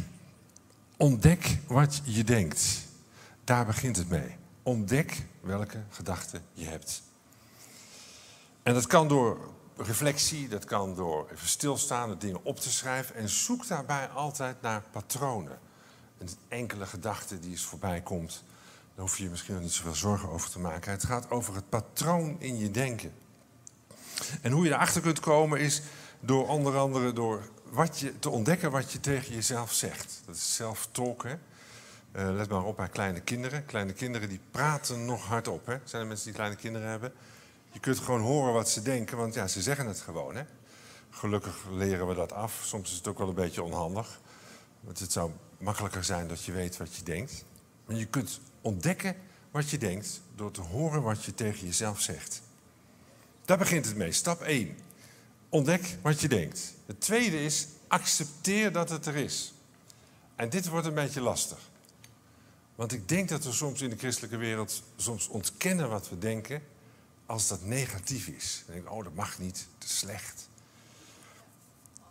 Ontdek 0.98 1.58
wat 1.68 2.02
je 2.04 2.24
denkt. 2.24 2.88
Daar 3.44 3.66
begint 3.66 3.98
het 3.98 4.10
mee. 4.10 4.36
Ontdek 4.64 5.26
welke 5.42 5.84
gedachten 5.90 6.42
je 6.54 6.66
hebt. 6.66 7.02
En 8.64 8.74
dat 8.74 8.88
kan 8.88 9.08
door 9.08 9.54
reflectie, 9.78 10.48
dat 10.48 10.66
kan 10.66 10.96
door 10.96 11.28
even 11.32 11.48
stilstaan, 11.48 12.10
de 12.10 12.18
dingen 12.18 12.44
op 12.44 12.60
te 12.60 12.72
schrijven. 12.72 13.16
En 13.16 13.30
zoek 13.30 13.68
daarbij 13.68 14.08
altijd 14.08 14.62
naar 14.62 14.82
patronen. 14.92 15.60
Een 16.18 16.30
enkele 16.48 16.86
gedachte 16.86 17.40
die 17.40 17.52
eens 17.52 17.64
voorbij 17.64 18.02
komt, 18.02 18.44
daar 18.96 19.06
hoef 19.06 19.18
je 19.18 19.24
je 19.24 19.30
misschien 19.30 19.54
nog 19.54 19.64
niet 19.64 19.72
zoveel 19.72 19.96
zorgen 19.96 20.30
over 20.30 20.50
te 20.50 20.60
maken. 20.60 20.92
Het 20.92 21.04
gaat 21.04 21.32
over 21.32 21.56
het 21.56 21.70
patroon 21.70 22.36
in 22.40 22.58
je 22.58 22.72
denken. 22.72 23.14
En 24.42 24.52
hoe 24.52 24.66
je 24.66 24.72
erachter 24.72 25.02
kunt 25.02 25.20
komen 25.20 25.60
is 25.60 25.82
door 26.20 26.48
onder 26.48 26.78
andere 26.78 27.14
door 27.14 27.50
wat 27.70 28.00
je, 28.00 28.20
te 28.20 28.30
ontdekken 28.30 28.72
wat 28.72 28.92
je 28.92 29.00
tegen 29.00 29.34
jezelf 29.34 29.74
zegt. 29.74 30.22
Dat 30.26 30.36
is 30.36 30.56
zelf-talk, 30.56 31.24
hè? 31.24 31.36
Uh, 32.16 32.36
let 32.36 32.50
maar 32.50 32.64
op 32.64 32.76
bij 32.76 32.90
kleine 32.90 33.20
kinderen. 33.20 33.66
Kleine 33.66 33.94
kinderen 33.94 34.30
die 34.30 34.40
praten 34.52 35.06
nog 35.06 35.26
hardop. 35.26 35.66
Hè? 35.66 35.78
Zijn 35.84 36.02
er 36.02 36.08
mensen 36.08 36.26
die 36.26 36.36
kleine 36.36 36.56
kinderen 36.56 36.90
hebben? 36.90 37.14
Je 37.74 37.80
kunt 37.80 38.00
gewoon 38.00 38.22
horen 38.22 38.54
wat 38.54 38.70
ze 38.70 38.82
denken, 38.82 39.18
want 39.18 39.34
ja, 39.34 39.48
ze 39.48 39.62
zeggen 39.62 39.88
het 39.88 40.00
gewoon. 40.00 40.36
Hè? 40.36 40.44
Gelukkig 41.10 41.66
leren 41.72 42.08
we 42.08 42.14
dat 42.14 42.32
af. 42.32 42.62
Soms 42.64 42.92
is 42.92 42.98
het 42.98 43.08
ook 43.08 43.18
wel 43.18 43.28
een 43.28 43.34
beetje 43.34 43.64
onhandig. 43.64 44.20
Want 44.80 45.00
het 45.00 45.12
zou 45.12 45.32
makkelijker 45.58 46.04
zijn 46.04 46.28
dat 46.28 46.44
je 46.44 46.52
weet 46.52 46.78
wat 46.78 46.96
je 46.96 47.04
denkt. 47.04 47.46
Maar 47.86 47.96
je 47.96 48.06
kunt 48.06 48.40
ontdekken 48.62 49.16
wat 49.52 49.70
je 49.70 49.78
denkt 49.78 50.22
door 50.36 50.52
te 50.52 50.62
horen 50.62 51.02
wat 51.02 51.24
je 51.24 51.34
tegen 51.34 51.66
jezelf 51.66 52.02
zegt. 52.02 52.42
Daar 53.46 53.58
begint 53.58 53.86
het 53.86 53.96
mee. 53.96 54.12
Stap 54.12 54.42
1. 54.42 54.78
Ontdek 55.50 55.98
wat 56.02 56.22
je 56.22 56.28
denkt. 56.28 56.74
Het 56.86 57.02
tweede 57.02 57.44
is 57.44 57.68
accepteer 57.88 58.72
dat 58.72 58.90
het 58.90 59.06
er 59.06 59.16
is. 59.16 59.54
En 60.36 60.50
dit 60.50 60.68
wordt 60.68 60.88
een 60.88 60.94
beetje 60.94 61.22
lastig. 61.22 61.60
Want 62.76 62.92
ik 62.92 63.10
denk 63.10 63.30
dat 63.30 63.44
we 63.44 63.52
soms 63.52 63.82
in 63.82 63.90
de 63.90 63.98
christelijke 63.98 64.38
wereld 64.38 64.84
soms 64.96 65.28
ontkennen 65.28 65.90
wat 65.90 66.10
we 66.10 66.18
denken 66.18 66.62
als 67.26 67.48
dat 67.48 67.62
negatief 67.66 68.28
is. 68.28 68.64
Dan 68.66 68.76
denk 68.76 68.88
ik, 68.88 68.92
oh 68.92 69.04
dat 69.04 69.14
mag 69.14 69.40
niet, 69.40 69.68
is 69.84 69.98
slecht. 69.98 70.48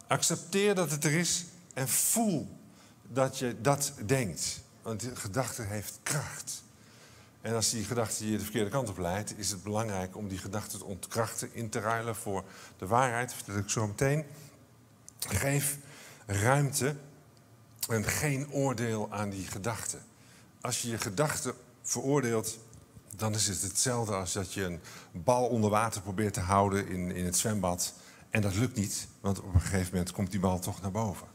Accepteer 0.07 0.75
dat 0.75 0.90
het 0.90 1.05
er 1.05 1.12
is 1.12 1.44
en 1.75 1.88
voel 1.88 2.59
dat 3.03 3.38
je 3.38 3.61
dat 3.61 3.92
denkt. 4.07 4.61
Want 4.83 5.01
die 5.01 5.16
gedachte 5.16 5.62
heeft 5.62 5.98
kracht. 6.03 6.62
En 7.40 7.55
als 7.55 7.70
die 7.70 7.85
gedachte 7.85 8.31
je 8.31 8.37
de 8.37 8.42
verkeerde 8.42 8.70
kant 8.70 8.88
op 8.88 8.98
leidt, 8.98 9.38
is 9.38 9.51
het 9.51 9.62
belangrijk 9.62 10.16
om 10.16 10.29
die 10.29 10.38
gedachte 10.38 10.79
te 10.79 10.85
ontkrachten, 10.85 11.55
in 11.55 11.68
te 11.68 11.81
ruilen 11.81 12.16
voor 12.16 12.44
de 12.79 12.87
waarheid. 12.87 13.35
Dat 13.46 13.57
ik 13.57 13.68
zo 13.68 13.87
meteen. 13.87 14.25
Geef 15.18 15.79
ruimte 16.27 16.96
en 17.88 18.05
geen 18.05 18.51
oordeel 18.51 19.12
aan 19.12 19.31
die 19.31 19.46
gedachte. 19.46 19.98
Als 20.61 20.83
je 20.83 20.88
je 20.88 20.98
gedachte 20.98 21.55
veroordeelt, 21.83 22.59
dan 23.16 23.35
is 23.35 23.46
het 23.46 23.62
hetzelfde 23.62 24.14
als 24.14 24.33
dat 24.33 24.53
je 24.53 24.64
een 24.64 24.81
bal 25.12 25.46
onder 25.46 25.70
water 25.70 26.03
probeert 26.03 26.35
te 26.35 26.40
houden 26.40 26.88
in, 26.88 27.11
in 27.11 27.25
het 27.25 27.37
zwembad. 27.37 27.94
En 28.31 28.40
dat 28.40 28.55
lukt 28.55 28.77
niet, 28.77 29.07
want 29.20 29.40
op 29.40 29.55
een 29.55 29.61
gegeven 29.61 29.90
moment 29.92 30.12
komt 30.12 30.31
die 30.31 30.40
bal 30.40 30.59
toch 30.59 30.81
naar 30.83 30.90
boven. 30.90 31.27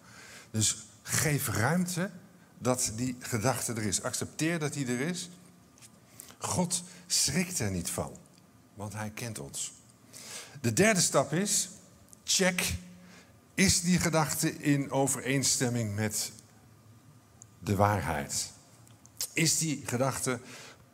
Dus 0.51 0.77
geef 1.01 1.47
ruimte 1.47 2.11
dat 2.57 2.91
die 2.95 3.15
gedachte 3.19 3.73
er 3.73 3.83
is. 3.83 4.01
Accepteer 4.01 4.59
dat 4.59 4.73
die 4.73 4.87
er 4.87 4.99
is. 4.99 5.29
God 6.37 6.83
schrikt 7.07 7.59
er 7.59 7.71
niet 7.71 7.89
van, 7.89 8.11
want 8.73 8.93
hij 8.93 9.09
kent 9.09 9.39
ons. 9.39 9.73
De 10.61 10.73
derde 10.73 11.01
stap 11.01 11.33
is, 11.33 11.69
check, 12.23 12.75
is 13.53 13.81
die 13.81 13.99
gedachte 13.99 14.57
in 14.57 14.91
overeenstemming 14.91 15.95
met 15.95 16.31
de 17.59 17.75
waarheid? 17.75 18.51
Is 19.33 19.57
die 19.57 19.83
gedachte, 19.85 20.39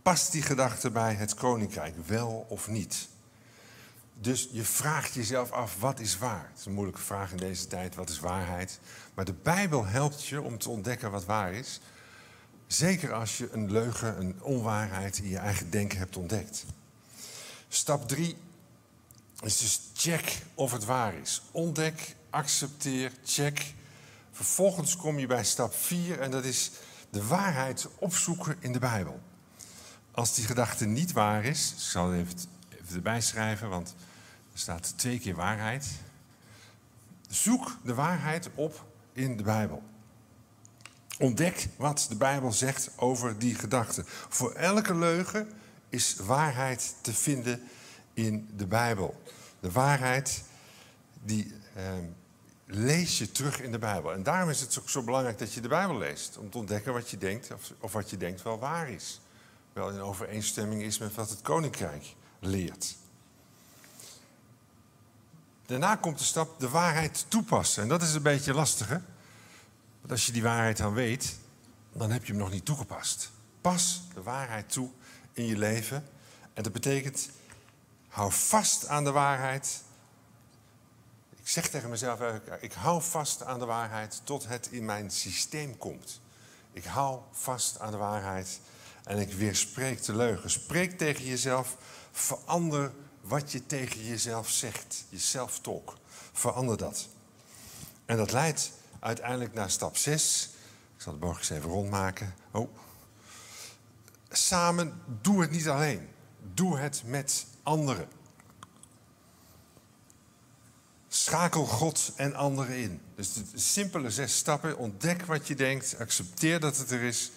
past 0.03 0.31
die 0.31 0.41
gedachte 0.41 0.91
bij 0.91 1.13
het 1.13 1.33
koninkrijk, 1.33 1.95
wel 2.05 2.45
of 2.49 2.67
niet? 2.67 3.07
Dus 4.13 4.49
je 4.51 4.63
vraagt 4.63 5.13
jezelf 5.13 5.51
af, 5.51 5.79
wat 5.79 5.99
is 5.99 6.17
waar? 6.17 6.47
Het 6.49 6.59
is 6.59 6.65
een 6.65 6.73
moeilijke 6.73 7.01
vraag 7.01 7.31
in 7.31 7.37
deze 7.37 7.67
tijd, 7.67 7.95
wat 7.95 8.09
is 8.09 8.19
waarheid? 8.19 8.79
Maar 9.13 9.25
de 9.25 9.33
Bijbel 9.33 9.85
helpt 9.85 10.25
je 10.25 10.41
om 10.41 10.57
te 10.57 10.69
ontdekken 10.69 11.11
wat 11.11 11.25
waar 11.25 11.53
is. 11.53 11.79
Zeker 12.67 13.13
als 13.13 13.37
je 13.37 13.49
een 13.51 13.71
leugen, 13.71 14.19
een 14.19 14.41
onwaarheid 14.41 15.17
in 15.17 15.29
je 15.29 15.37
eigen 15.37 15.69
denken 15.69 15.97
hebt 15.97 16.17
ontdekt. 16.17 16.65
Stap 17.67 18.07
3 18.07 18.35
is 19.41 19.57
dus 19.57 19.81
check 19.93 20.41
of 20.53 20.71
het 20.71 20.85
waar 20.85 21.13
is. 21.13 21.41
Ontdek, 21.51 22.15
accepteer, 22.29 23.11
check. 23.23 23.73
Vervolgens 24.31 24.95
kom 24.95 25.19
je 25.19 25.27
bij 25.27 25.43
stap 25.43 25.73
4 25.75 26.19
en 26.19 26.31
dat 26.31 26.43
is 26.43 26.71
de 27.09 27.27
waarheid 27.27 27.87
opzoeken 27.99 28.57
in 28.59 28.71
de 28.71 28.79
Bijbel. 28.79 29.21
Als 30.13 30.35
die 30.35 30.45
gedachte 30.45 30.85
niet 30.85 31.11
waar 31.11 31.45
is, 31.45 31.71
ik 31.71 31.79
zal 31.79 32.11
het 32.11 32.47
even, 32.69 32.95
erbij 32.95 33.21
schrijven, 33.21 33.69
want 33.69 33.95
er 34.53 34.59
staat 34.59 34.93
twee 34.97 35.19
keer 35.19 35.35
waarheid. 35.35 35.87
Zoek 37.29 37.77
de 37.83 37.93
waarheid 37.93 38.49
op 38.55 38.85
in 39.13 39.37
de 39.37 39.43
Bijbel. 39.43 39.83
Ontdek 41.19 41.67
wat 41.77 42.05
de 42.09 42.15
Bijbel 42.15 42.51
zegt 42.51 42.89
over 42.95 43.39
die 43.39 43.55
gedachte. 43.55 44.03
Voor 44.29 44.51
elke 44.51 44.95
leugen 44.95 45.51
is 45.89 46.15
waarheid 46.15 46.95
te 47.01 47.13
vinden 47.13 47.61
in 48.13 48.49
de 48.55 48.67
Bijbel. 48.67 49.21
De 49.59 49.71
waarheid 49.71 50.43
die 51.23 51.53
eh, 51.75 51.83
lees 52.65 53.17
je 53.17 53.31
terug 53.31 53.61
in 53.61 53.71
de 53.71 53.79
Bijbel. 53.79 54.13
En 54.13 54.23
daarom 54.23 54.49
is 54.49 54.59
het 54.59 54.79
ook 54.79 54.89
zo 54.89 55.03
belangrijk 55.03 55.37
dat 55.37 55.53
je 55.53 55.61
de 55.61 55.67
Bijbel 55.67 55.97
leest. 55.97 56.37
Om 56.37 56.49
te 56.49 56.57
ontdekken 56.57 56.93
wat 56.93 57.09
je 57.09 57.17
denkt, 57.17 57.51
of, 57.53 57.71
of 57.79 57.91
wat 57.93 58.09
je 58.09 58.17
denkt 58.17 58.41
wel 58.41 58.59
waar 58.59 58.89
is. 58.89 59.21
Wel 59.73 59.89
in 59.89 60.01
overeenstemming 60.01 60.81
is 60.81 60.97
met 60.97 61.15
wat 61.15 61.29
het 61.29 61.41
Koninkrijk 61.41 62.15
leert. 62.39 62.95
Daarna 65.65 65.95
komt 65.95 66.17
de 66.17 66.23
stap 66.23 66.59
de 66.59 66.69
waarheid 66.69 67.25
toepassen. 67.27 67.83
En 67.83 67.89
dat 67.89 68.01
is 68.01 68.13
een 68.13 68.21
beetje 68.21 68.53
lastig, 68.53 68.87
hè? 68.87 68.97
Want 69.99 70.11
als 70.11 70.25
je 70.25 70.31
die 70.31 70.43
waarheid 70.43 70.77
dan 70.77 70.93
weet, 70.93 71.35
dan 71.91 72.11
heb 72.11 72.25
je 72.25 72.31
hem 72.31 72.41
nog 72.41 72.51
niet 72.51 72.65
toegepast. 72.65 73.31
Pas 73.61 74.01
de 74.13 74.23
waarheid 74.23 74.71
toe 74.71 74.89
in 75.33 75.45
je 75.45 75.57
leven. 75.57 76.07
En 76.53 76.63
dat 76.63 76.71
betekent, 76.71 77.29
hou 78.07 78.31
vast 78.31 78.87
aan 78.87 79.03
de 79.03 79.11
waarheid. 79.11 79.83
Ik 81.35 81.47
zeg 81.47 81.69
tegen 81.69 81.89
mezelf, 81.89 82.19
ik 82.59 82.73
hou 82.73 83.01
vast 83.01 83.43
aan 83.43 83.59
de 83.59 83.65
waarheid 83.65 84.21
tot 84.23 84.47
het 84.47 84.67
in 84.71 84.85
mijn 84.85 85.11
systeem 85.11 85.77
komt. 85.77 86.21
Ik 86.71 86.83
hou 86.83 87.19
vast 87.31 87.79
aan 87.79 87.91
de 87.91 87.97
waarheid 87.97 88.59
en 89.03 89.17
ik 89.17 89.33
weerspreek 89.33 90.03
de 90.03 90.15
leugen. 90.15 90.49
Spreek 90.49 90.97
tegen 90.97 91.25
jezelf, 91.25 91.77
verander 92.11 92.91
wat 93.21 93.51
je 93.51 93.65
tegen 93.65 94.05
jezelf 94.05 94.49
zegt. 94.49 95.05
Je 95.09 95.19
self-talk. 95.19 95.97
Verander 96.31 96.77
dat. 96.77 97.07
En 98.05 98.17
dat 98.17 98.31
leidt 98.31 98.71
uiteindelijk 98.99 99.53
naar 99.53 99.69
stap 99.69 99.97
6. 99.97 100.49
Ik 100.95 101.01
zal 101.01 101.13
de 101.13 101.19
boog 101.19 101.37
eens 101.37 101.49
even 101.49 101.69
rondmaken. 101.69 102.35
Oh. 102.51 102.77
Samen, 104.29 105.01
doe 105.21 105.41
het 105.41 105.51
niet 105.51 105.69
alleen. 105.69 106.07
Doe 106.53 106.77
het 106.77 107.01
met 107.05 107.45
anderen. 107.63 108.07
Schakel 111.07 111.65
God 111.65 112.11
en 112.15 112.35
anderen 112.35 112.75
in. 112.77 113.01
Dus 113.15 113.33
de 113.33 113.43
simpele 113.53 114.11
zes 114.11 114.37
stappen. 114.37 114.77
Ontdek 114.77 115.25
wat 115.25 115.47
je 115.47 115.55
denkt. 115.55 115.95
Accepteer 115.99 116.59
dat 116.59 116.77
het 116.77 116.91
er 116.91 117.01
is. 117.01 117.31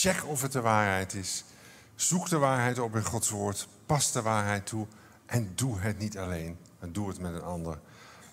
Check 0.00 0.26
of 0.26 0.42
het 0.42 0.52
de 0.52 0.60
waarheid 0.60 1.14
is. 1.14 1.44
Zoek 1.94 2.28
de 2.28 2.38
waarheid 2.38 2.78
op 2.78 2.96
in 2.96 3.04
Gods 3.04 3.30
woord. 3.30 3.68
Pas 3.86 4.12
de 4.12 4.22
waarheid 4.22 4.66
toe. 4.66 4.86
En 5.26 5.52
doe 5.54 5.78
het 5.78 5.98
niet 5.98 6.18
alleen. 6.18 6.58
Maar 6.80 6.92
doe 6.92 7.08
het 7.08 7.18
met 7.18 7.34
een 7.34 7.42
ander. 7.42 7.80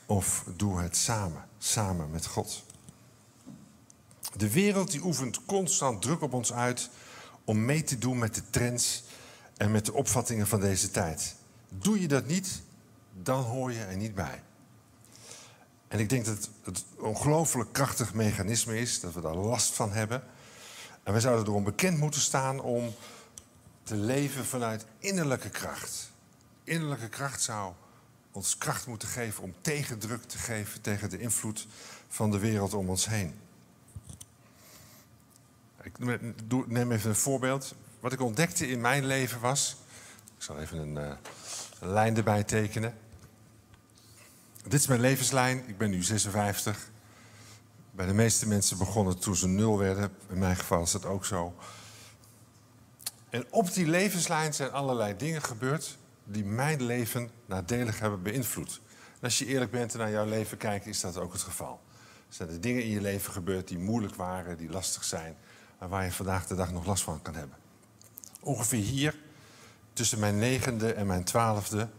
Of 0.06 0.46
doe 0.56 0.80
het 0.80 0.98
samen. 0.98 1.46
Samen 1.58 2.12
met 2.12 2.26
God. 2.26 2.64
De 4.36 4.52
wereld 4.52 4.92
die 4.92 5.04
oefent 5.04 5.46
constant 5.46 6.02
druk 6.02 6.22
op 6.22 6.34
ons 6.34 6.54
uit 6.54 6.90
om 7.44 7.66
mee 7.66 7.84
te 7.84 7.98
doen 7.98 8.18
met 8.18 8.36
de 8.36 8.50
trends 8.50 9.04
en 9.58 9.72
met 9.72 9.86
de 9.86 9.94
opvattingen 9.94 10.48
van 10.48 10.60
deze 10.60 10.92
tijd. 10.92 11.36
Doe 11.70 12.02
je 12.02 12.08
dat 12.08 12.26
niet, 12.26 12.62
dan 13.14 13.44
hoor 13.44 13.72
je 13.72 13.84
er 13.84 13.98
niet 13.98 14.16
bij. 14.16 14.44
En 15.88 16.00
ik 16.00 16.10
denk 16.10 16.26
dat 16.26 16.50
het 16.64 16.86
een 16.98 17.04
ongelooflijk 17.04 17.74
krachtig 17.74 18.14
mechanisme 18.14 18.80
is, 18.80 19.00
dat 19.00 19.14
we 19.14 19.22
daar 19.22 19.36
last 19.36 19.74
van 19.74 19.92
hebben. 19.92 20.24
En 21.06 21.14
we 21.14 21.20
zouden 21.20 21.48
erom 21.48 21.64
bekend 21.64 21.98
moeten 21.98 22.22
staan 22.22 22.60
om 22.60 22.96
te 23.84 23.96
leven 23.96 24.46
vanuit 24.46 24.86
innerlijke 25.00 25.50
kracht. 25.50 26.12
Innerlijke 26.64 27.10
kracht 27.10 27.42
zou 27.42 27.74
ons 28.32 28.58
kracht 28.58 28.88
moeten 28.88 29.08
geven 29.08 29.44
om 29.44 29.54
tegendruk 29.62 30.24
te 30.24 30.38
geven 30.38 30.82
tegen 30.82 31.10
de 31.10 31.20
invloed 31.20 31.68
van 32.08 32.32
de 32.32 32.40
wereld 32.40 32.74
om 32.74 32.90
ons 32.90 33.06
heen. 33.08 33.40
Ik 35.82 35.98
neem 36.68 36.92
even 36.92 37.10
een 37.10 37.16
voorbeeld. 37.16 37.76
Wat 38.00 38.14
ik 38.14 38.22
ontdekte 38.22 38.68
in 38.68 38.82
mijn 38.82 39.06
leven 39.06 39.40
was. 39.40 39.78
Ik 40.38 40.44
zal 40.44 40.60
even 40.60 40.78
een, 40.78 40.96
uh, 40.96 41.16
een 41.80 41.90
lijn 41.90 42.18
erbij 42.18 42.44
tekenen. 42.44 42.94
Dit 44.64 44.74
is 44.80 44.88
mijn 44.88 45.00
levenslijn. 45.00 45.64
Ik 45.68 45.78
ben 45.78 45.90
nu 45.90 46.04
56. 46.04 46.90
Bij 47.96 48.06
de 48.06 48.14
meeste 48.14 48.48
mensen 48.48 48.78
begonnen 48.78 49.20
toen 49.20 49.36
ze 49.36 49.48
nul 49.48 49.78
werden. 49.78 50.12
In 50.30 50.40
mijn 50.40 50.56
geval 50.56 50.82
is 50.82 50.92
dat 50.92 51.06
ook 51.06 51.26
zo. 51.26 51.56
En 53.30 53.46
op 53.50 53.74
die 53.74 53.88
levenslijn 53.88 54.54
zijn 54.54 54.72
allerlei 54.72 55.18
dingen 55.18 55.42
gebeurd 55.42 55.98
die 56.24 56.46
mijn 56.46 56.84
leven 56.84 57.30
nadelig 57.46 58.00
hebben 58.00 58.22
beïnvloed. 58.22 58.82
En 59.14 59.22
als 59.22 59.40
je 59.40 59.46
eerlijk 59.46 59.72
bent 59.72 59.94
en 59.94 60.00
naar 60.00 60.12
jouw 60.12 60.26
leven 60.26 60.58
kijkt, 60.58 60.86
is 60.86 61.02
dat 61.02 61.18
ook 61.18 61.34
het 61.34 61.42
geval. 61.42 61.82
Zijn 62.30 62.50
er 62.50 62.62
dingen 62.62 62.84
in 62.84 62.90
je 62.90 63.02
leven 63.02 63.34
gebeurd 63.34 63.68
die 63.68 63.80
moeilijk 63.80 64.16
waren, 64.16 64.58
die 64.58 64.70
lastig 64.70 65.04
zijn, 65.04 65.38
en 65.80 65.90
waar 65.90 66.04
je 66.04 66.12
vandaag 66.12 66.48
de 66.48 66.56
dag 66.56 66.72
nog 66.72 66.86
last 66.86 67.04
van 67.04 67.22
kan 67.22 67.36
hebben. 67.36 67.58
Ongeveer 68.42 68.84
hier, 68.84 69.20
tussen 69.94 70.20
mijn 70.20 70.40
negende 70.40 70.94
en 70.94 71.08
mijn 71.08 71.24
twaalfde, 71.24 71.90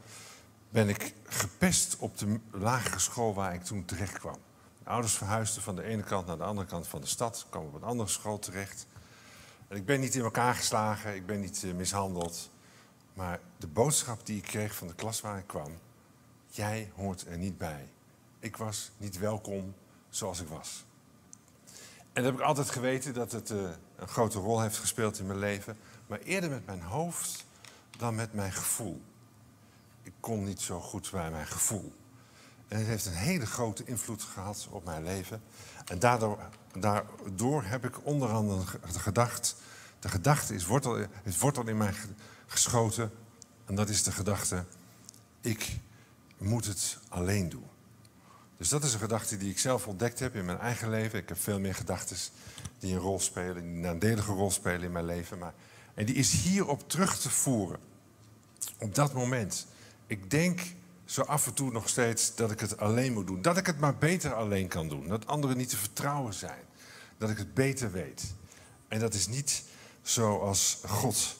ben 0.71 0.89
ik 0.89 1.15
gepest 1.25 1.97
op 1.99 2.19
de 2.19 2.41
lagere 2.51 2.99
school 2.99 3.35
waar 3.35 3.55
ik 3.55 3.63
toen 3.63 3.85
terecht 3.85 4.19
kwam. 4.19 4.39
Ouders 4.87 5.15
verhuisden 5.15 5.63
van 5.63 5.77
de 5.77 5.83
ene 5.83 6.03
kant 6.03 6.27
naar 6.27 6.37
de 6.37 6.45
andere 6.45 6.67
kant 6.67 6.87
van 6.87 7.01
de 7.01 7.07
stad, 7.07 7.47
kwam 7.49 7.65
op 7.65 7.75
een 7.75 7.83
andere 7.83 8.09
school 8.09 8.39
terecht. 8.39 8.87
En 9.69 9.77
ik 9.77 9.85
ben 9.85 10.01
niet 10.01 10.15
in 10.15 10.23
elkaar 10.23 10.55
geslagen, 10.55 11.15
ik 11.15 11.27
ben 11.27 11.41
niet 11.41 11.65
eh, 11.65 11.73
mishandeld. 11.73 12.51
Maar 13.15 13.41
de 13.57 13.67
boodschap 13.67 14.27
die 14.27 14.37
ik 14.37 14.43
kreeg 14.43 14.75
van 14.75 14.87
de 14.87 14.95
klas 14.95 15.21
waar 15.21 15.39
ik 15.39 15.47
kwam, 15.47 15.79
jij 16.49 16.93
hoort 16.95 17.27
er 17.27 17.39
niet 17.39 17.59
bij. 17.59 17.89
Ik 18.39 18.57
was 18.57 18.91
niet 18.97 19.19
welkom 19.19 19.75
zoals 20.09 20.41
ik 20.41 20.49
was. 20.49 20.85
En 22.13 22.23
dat 22.23 22.25
heb 22.25 22.35
ik 22.35 22.41
altijd 22.41 22.71
geweten 22.71 23.15
dat 23.15 23.33
het 23.33 23.51
uh, 23.51 23.71
een 23.97 24.09
grote 24.09 24.39
rol 24.39 24.61
heeft 24.61 24.79
gespeeld 24.79 25.19
in 25.19 25.27
mijn 25.27 25.39
leven. 25.39 25.77
Maar 26.07 26.19
eerder 26.19 26.51
met 26.51 26.67
mijn 26.67 26.83
hoofd 26.83 27.45
dan 27.99 28.15
met 28.15 28.33
mijn 28.33 28.53
gevoel. 28.53 29.03
Ik 30.03 30.13
kon 30.21 30.45
niet 30.45 30.61
zo 30.61 30.81
goed 30.81 31.11
bij 31.11 31.31
mijn 31.31 31.47
gevoel. 31.47 31.93
En 32.69 32.79
het 32.79 32.87
heeft 32.87 33.07
een 33.07 33.13
hele 33.13 33.47
grote 33.47 33.85
invloed 33.85 34.23
gehad 34.23 34.69
op 34.71 34.85
mijn 34.85 35.05
leven. 35.05 35.43
En 35.85 35.99
daardoor 35.99 37.63
heb 37.63 37.85
ik 37.85 38.07
onder 38.07 38.29
andere 38.29 38.63
gedacht. 38.83 39.57
De 40.01 40.09
gedachte 40.09 40.55
is 40.55 40.67
wortel, 40.67 40.99
is 41.23 41.39
wortel 41.39 41.69
in 41.69 41.77
mij 41.77 41.95
geschoten. 42.47 43.11
En 43.65 43.75
dat 43.75 43.89
is 43.89 44.03
de 44.03 44.13
gedachte: 44.13 44.65
ik 45.41 45.79
moet 46.39 46.67
het 46.67 46.99
alleen 47.09 47.49
doen. 47.49 47.67
Dus 48.57 48.69
dat 48.69 48.85
is 48.85 48.93
een 48.93 48.99
gedachte 48.99 49.37
die 49.37 49.51
ik 49.51 49.59
zelf 49.59 49.87
ontdekt 49.87 50.19
heb 50.19 50.35
in 50.35 50.45
mijn 50.45 50.59
eigen 50.59 50.91
leven. 50.91 51.19
Ik 51.19 51.29
heb 51.29 51.41
veel 51.41 51.61
meer 51.61 51.75
gedachten 51.75 52.17
die 52.79 52.93
een 52.95 53.01
rol 53.01 53.21
spelen, 53.21 53.55
die 53.55 53.63
een 53.63 53.81
nadelige 53.81 54.33
rol 54.33 54.51
spelen 54.51 54.83
in 54.83 54.93
mijn 54.93 55.05
leven. 55.05 55.39
Maar, 55.39 55.55
en 55.95 56.07
die 56.07 56.15
is 56.15 56.33
hierop 56.33 56.89
terug 56.89 57.19
te 57.19 57.31
voeren. 57.31 57.79
Op 58.79 58.95
dat 58.95 59.13
moment. 59.13 59.67
Ik 60.07 60.31
denk 60.31 60.61
zo 61.07 61.23
af 61.23 61.47
en 61.47 61.55
toe 61.55 61.71
nog 61.71 61.89
steeds 61.89 62.35
dat 62.35 62.51
ik 62.51 62.61
het 62.61 62.79
alleen 62.79 63.13
moet 63.13 63.27
doen. 63.27 63.43
Dat 63.43 63.57
ik 63.57 63.67
het 63.67 63.79
maar 63.79 63.97
beter 63.97 64.35
alleen 64.35 64.69
kan 64.69 64.89
doen. 64.89 65.09
Dat 65.09 65.27
anderen 65.27 65.57
niet 65.57 65.69
te 65.69 65.77
vertrouwen 65.77 66.35
zijn. 66.35 66.63
Dat 67.19 67.31
ik 67.31 67.39
het 67.39 67.55
beter 67.55 67.93
weet. 67.93 68.35
En 68.89 69.01
dat 69.01 69.15
is 69.15 69.27
niet 69.27 69.63
zoals 70.03 70.79
God 70.87 71.37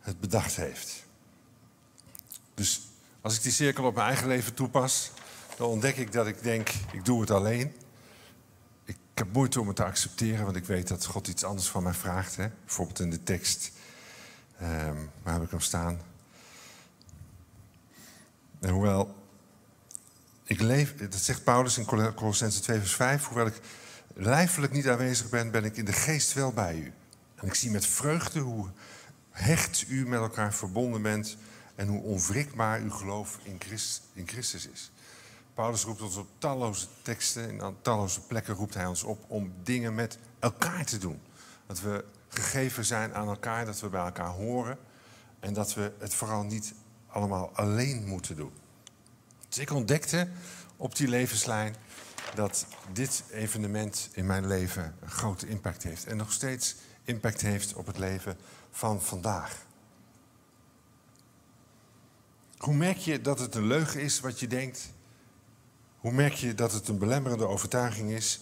het 0.00 0.20
bedacht 0.20 0.56
heeft. 0.56 1.04
Dus 2.54 2.80
als 3.20 3.36
ik 3.36 3.42
die 3.42 3.52
cirkel 3.52 3.84
op 3.84 3.94
mijn 3.94 4.06
eigen 4.06 4.28
leven 4.28 4.54
toepas, 4.54 5.10
dan 5.56 5.68
ontdek 5.68 5.96
ik 5.96 6.12
dat 6.12 6.26
ik 6.26 6.42
denk, 6.42 6.68
ik 6.92 7.04
doe 7.04 7.20
het 7.20 7.30
alleen. 7.30 7.76
Ik 8.84 8.96
heb 9.14 9.32
moeite 9.32 9.60
om 9.60 9.66
het 9.66 9.76
te 9.76 9.84
accepteren, 9.84 10.44
want 10.44 10.56
ik 10.56 10.64
weet 10.64 10.88
dat 10.88 11.04
God 11.04 11.28
iets 11.28 11.44
anders 11.44 11.68
van 11.68 11.82
mij 11.82 11.92
vraagt. 11.92 12.36
Hè? 12.36 12.48
Bijvoorbeeld 12.64 13.00
in 13.00 13.10
de 13.10 13.22
tekst, 13.22 13.72
um, 14.62 15.10
waar 15.22 15.34
heb 15.34 15.42
ik 15.42 15.50
hem 15.50 15.60
staan? 15.60 16.00
En 18.60 18.70
hoewel 18.70 19.14
ik 20.44 20.60
leef, 20.60 20.96
dat 20.96 21.14
zegt 21.14 21.44
Paulus 21.44 21.78
in 21.78 22.14
Colossense 22.14 22.60
2 22.60 22.78
vers 22.78 22.94
5, 22.94 23.26
hoewel 23.26 23.46
ik 23.46 23.60
lijfelijk 24.14 24.72
niet 24.72 24.88
aanwezig 24.88 25.28
ben, 25.28 25.50
ben 25.50 25.64
ik 25.64 25.76
in 25.76 25.84
de 25.84 25.92
geest 25.92 26.32
wel 26.32 26.52
bij 26.52 26.76
u. 26.76 26.92
En 27.34 27.46
ik 27.46 27.54
zie 27.54 27.70
met 27.70 27.86
vreugde 27.86 28.40
hoe 28.40 28.68
hecht 29.30 29.84
u 29.88 30.08
met 30.08 30.20
elkaar 30.20 30.54
verbonden 30.54 31.02
bent 31.02 31.36
en 31.74 31.88
hoe 31.88 32.02
onwrikbaar 32.02 32.80
uw 32.80 32.90
geloof 32.90 33.38
in, 33.42 33.60
in 34.12 34.28
Christus 34.28 34.66
is. 34.66 34.90
Paulus 35.54 35.84
roept 35.84 36.02
ons 36.02 36.16
op 36.16 36.28
talloze 36.38 36.86
teksten, 37.02 37.50
in 37.50 37.76
talloze 37.82 38.20
plekken 38.20 38.54
roept 38.54 38.74
hij 38.74 38.86
ons 38.86 39.02
op 39.02 39.24
om 39.28 39.52
dingen 39.62 39.94
met 39.94 40.18
elkaar 40.38 40.84
te 40.84 40.98
doen. 40.98 41.20
Dat 41.66 41.80
we 41.80 42.04
gegeven 42.28 42.84
zijn 42.84 43.14
aan 43.14 43.28
elkaar, 43.28 43.64
dat 43.64 43.80
we 43.80 43.88
bij 43.88 44.04
elkaar 44.04 44.30
horen 44.30 44.78
en 45.40 45.52
dat 45.52 45.74
we 45.74 45.92
het 45.98 46.14
vooral 46.14 46.42
niet 46.42 46.74
allemaal 47.08 47.50
alleen 47.54 48.06
moeten 48.06 48.36
doen. 48.36 48.52
Dus 49.48 49.58
ik 49.58 49.70
ontdekte 49.70 50.28
op 50.76 50.96
die 50.96 51.08
levenslijn 51.08 51.76
dat 52.34 52.66
dit 52.92 53.24
evenement 53.30 54.08
in 54.12 54.26
mijn 54.26 54.46
leven 54.46 54.94
een 55.00 55.10
grote 55.10 55.48
impact 55.48 55.82
heeft. 55.82 56.06
En 56.06 56.16
nog 56.16 56.32
steeds 56.32 56.76
impact 57.04 57.40
heeft 57.40 57.74
op 57.74 57.86
het 57.86 57.98
leven 57.98 58.36
van 58.70 59.02
vandaag. 59.02 59.66
Hoe 62.58 62.74
merk 62.74 62.96
je 62.96 63.20
dat 63.20 63.38
het 63.38 63.54
een 63.54 63.66
leugen 63.66 64.00
is 64.00 64.20
wat 64.20 64.40
je 64.40 64.46
denkt? 64.46 64.92
Hoe 65.98 66.12
merk 66.12 66.32
je 66.32 66.54
dat 66.54 66.72
het 66.72 66.88
een 66.88 66.98
belemmerende 66.98 67.46
overtuiging 67.46 68.10
is? 68.10 68.40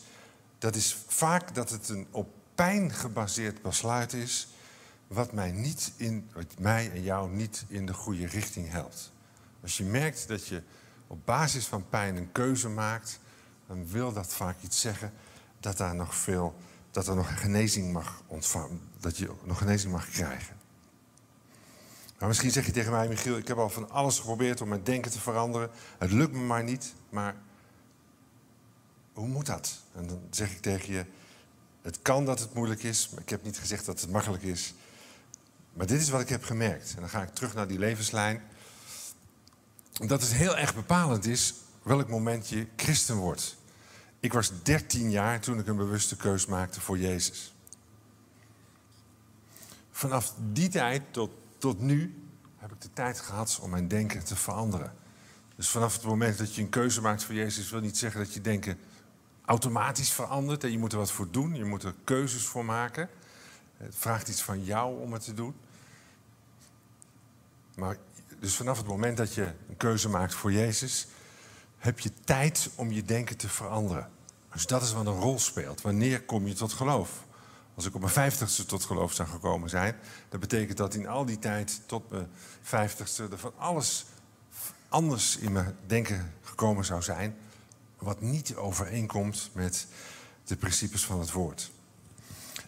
Dat 0.59 0.75
is 0.75 0.97
vaak 1.07 1.55
dat 1.55 1.71
het 1.71 1.89
een 1.89 2.07
op 2.11 2.29
pijn 2.55 2.93
gebaseerd 2.93 3.63
besluit 3.63 4.13
is, 4.13 4.49
wat 5.07 5.33
mij, 5.33 5.53
niet 5.53 5.93
in, 5.97 6.31
mij 6.59 6.91
en 6.91 7.03
jou 7.03 7.31
niet 7.31 7.65
in 7.69 7.87
de 7.87 7.95
goede 7.95 8.27
richting 8.27 8.71
helpt. 8.71 9.13
Als 9.63 9.77
je 9.77 9.85
merkt 9.85 10.29
dat 10.29 10.47
je 10.47 10.63
op 11.07 11.19
basis 11.25 11.67
van 11.67 11.89
pijn 11.89 12.17
een 12.17 12.33
keuze 12.33 12.69
maakt, 12.69 13.21
dan 13.67 13.89
wil 13.89 14.13
dat 14.13 14.35
vaak 14.35 14.57
iets 14.63 14.81
zeggen 14.81 15.13
dat 15.61 15.77
daar 15.77 15.95
nog 15.95 16.15
veel, 16.15 16.55
dat 16.91 17.09
er 17.09 17.17
nog 17.17 17.41
genezing 17.41 17.93
mag 17.93 18.23
ontvangen, 18.27 18.81
dat 19.01 19.17
je 19.17 19.31
nog 19.45 19.59
genezing 19.59 19.93
mag 19.93 20.09
krijgen. 20.09 20.57
Maar 22.19 22.29
misschien 22.29 22.51
zeg 22.51 22.67
je 22.67 22.73
tegen 22.73 22.93
mij, 22.93 23.09
Michiel, 23.09 23.37
ik 23.37 23.49
heb 23.49 23.57
al 23.57 23.71
van 23.71 23.91
alles 23.91 24.19
geprobeerd 24.19 24.61
om 24.61 24.69
mijn 24.69 24.83
denken 24.83 25.11
te 25.11 25.21
veranderen. 25.21 25.71
Het 25.99 26.11
lukt 26.13 26.33
me 26.33 26.39
maar 26.39 26.65
niet, 26.65 26.95
maar 27.09 27.37
hoe 29.13 29.29
moet 29.29 29.47
dat? 29.47 29.81
En 29.95 30.07
dan 30.07 30.21
zeg 30.31 30.51
ik 30.51 30.61
tegen 30.61 30.93
je, 30.93 31.05
het 31.83 32.03
kan 32.03 32.25
dat 32.25 32.39
het 32.39 32.55
moeilijk 32.55 32.83
is, 32.83 33.09
maar 33.09 33.21
ik 33.21 33.29
heb 33.29 33.43
niet 33.43 33.59
gezegd 33.59 33.87
dat 33.87 34.01
het 34.01 34.11
makkelijk 34.11 34.43
is. 34.43 34.75
Maar 35.77 35.87
dit 35.87 36.01
is 36.01 36.09
wat 36.09 36.21
ik 36.21 36.29
heb 36.29 36.45
gemerkt. 36.45 36.95
En 36.95 37.01
dan 37.01 37.09
ga 37.09 37.23
ik 37.23 37.35
terug 37.35 37.55
naar 37.55 37.67
die 37.67 37.79
levenslijn. 37.79 38.43
Dat 39.93 40.21
het 40.21 40.33
heel 40.33 40.57
erg 40.57 40.75
bepalend 40.75 41.27
is 41.27 41.55
welk 41.83 42.09
moment 42.09 42.49
je 42.49 42.67
christen 42.77 43.17
wordt. 43.17 43.57
Ik 44.21 44.33
was 44.33 44.53
13 44.63 45.11
jaar 45.11 45.41
toen 45.41 45.59
ik 45.59 45.67
een 45.67 45.77
bewuste 45.77 46.17
keus 46.17 46.47
maakte 46.47 46.81
voor 46.81 46.99
Jezus. 46.99 47.55
Vanaf 49.91 50.35
die 50.53 50.69
tijd 50.69 51.03
tot, 51.11 51.31
tot 51.59 51.81
nu 51.81 52.15
heb 52.57 52.73
ik 52.73 52.81
de 52.81 52.93
tijd 52.93 53.21
gehad 53.21 53.59
om 53.63 53.71
mijn 53.71 53.89
denken 53.89 54.25
te 54.25 54.37
veranderen. 54.37 54.93
Dus 55.57 55.69
vanaf 55.69 55.95
het 55.95 56.05
moment 56.05 56.39
dat 56.39 56.55
je 56.55 56.63
een 56.63 56.69
keuze 56.69 57.01
maakt 57.01 57.25
voor 57.25 57.35
Jezus, 57.35 57.71
wil 57.71 57.81
niet 57.81 57.99
zeggen 57.99 58.21
dat 58.21 58.35
je 58.35 58.41
denken 58.41 58.79
automatisch 59.45 60.13
verandert. 60.13 60.65
En 60.65 60.71
je 60.71 60.79
moet 60.79 60.93
er 60.93 60.99
wat 60.99 61.13
voor 61.13 61.31
doen, 61.31 61.55
je 61.55 61.65
moet 61.65 61.83
er 61.83 61.95
keuzes 62.05 62.45
voor 62.45 62.65
maken. 62.65 63.09
Het 63.77 63.95
vraagt 63.99 64.29
iets 64.29 64.43
van 64.43 64.65
jou 64.65 65.01
om 65.01 65.13
het 65.13 65.25
te 65.25 65.35
doen. 65.35 65.55
Maar 67.75 67.97
dus 68.41 68.57
vanaf 68.57 68.77
het 68.77 68.87
moment 68.87 69.17
dat 69.17 69.35
je 69.35 69.43
een 69.69 69.77
keuze 69.77 70.09
maakt 70.09 70.35
voor 70.35 70.53
Jezus, 70.53 71.07
heb 71.79 71.99
je 71.99 72.11
tijd 72.25 72.71
om 72.75 72.93
je 72.93 73.03
denken 73.03 73.37
te 73.37 73.49
veranderen. 73.49 74.11
Dus 74.53 74.67
dat 74.67 74.83
is 74.83 74.93
wat 74.93 75.07
een 75.07 75.21
rol 75.21 75.39
speelt. 75.39 75.81
Wanneer 75.81 76.23
kom 76.23 76.47
je 76.47 76.55
tot 76.55 76.73
geloof? 76.73 77.25
Als 77.75 77.87
ik 77.87 77.95
op 77.95 78.01
mijn 78.01 78.13
vijftigste 78.13 78.65
tot 78.65 78.85
geloof 78.85 79.13
zou 79.13 79.29
gekomen 79.29 79.69
zijn, 79.71 79.97
dan 80.29 80.41
betekent 80.41 80.77
dat 80.77 80.95
in 80.95 81.09
al 81.09 81.25
die 81.25 81.39
tijd 81.39 81.81
tot 81.87 82.11
mijn 82.11 82.29
vijftigste 82.63 83.29
er 83.31 83.39
van 83.39 83.53
alles 83.57 84.05
anders 84.89 85.37
in 85.37 85.53
mijn 85.53 85.77
denken 85.87 86.33
gekomen 86.43 86.85
zou 86.85 87.03
zijn, 87.03 87.37
wat 87.99 88.21
niet 88.21 88.55
overeenkomt 88.55 89.51
met 89.53 89.87
de 90.45 90.57
principes 90.57 91.05
van 91.05 91.21
het 91.21 91.33
woord. 91.33 91.71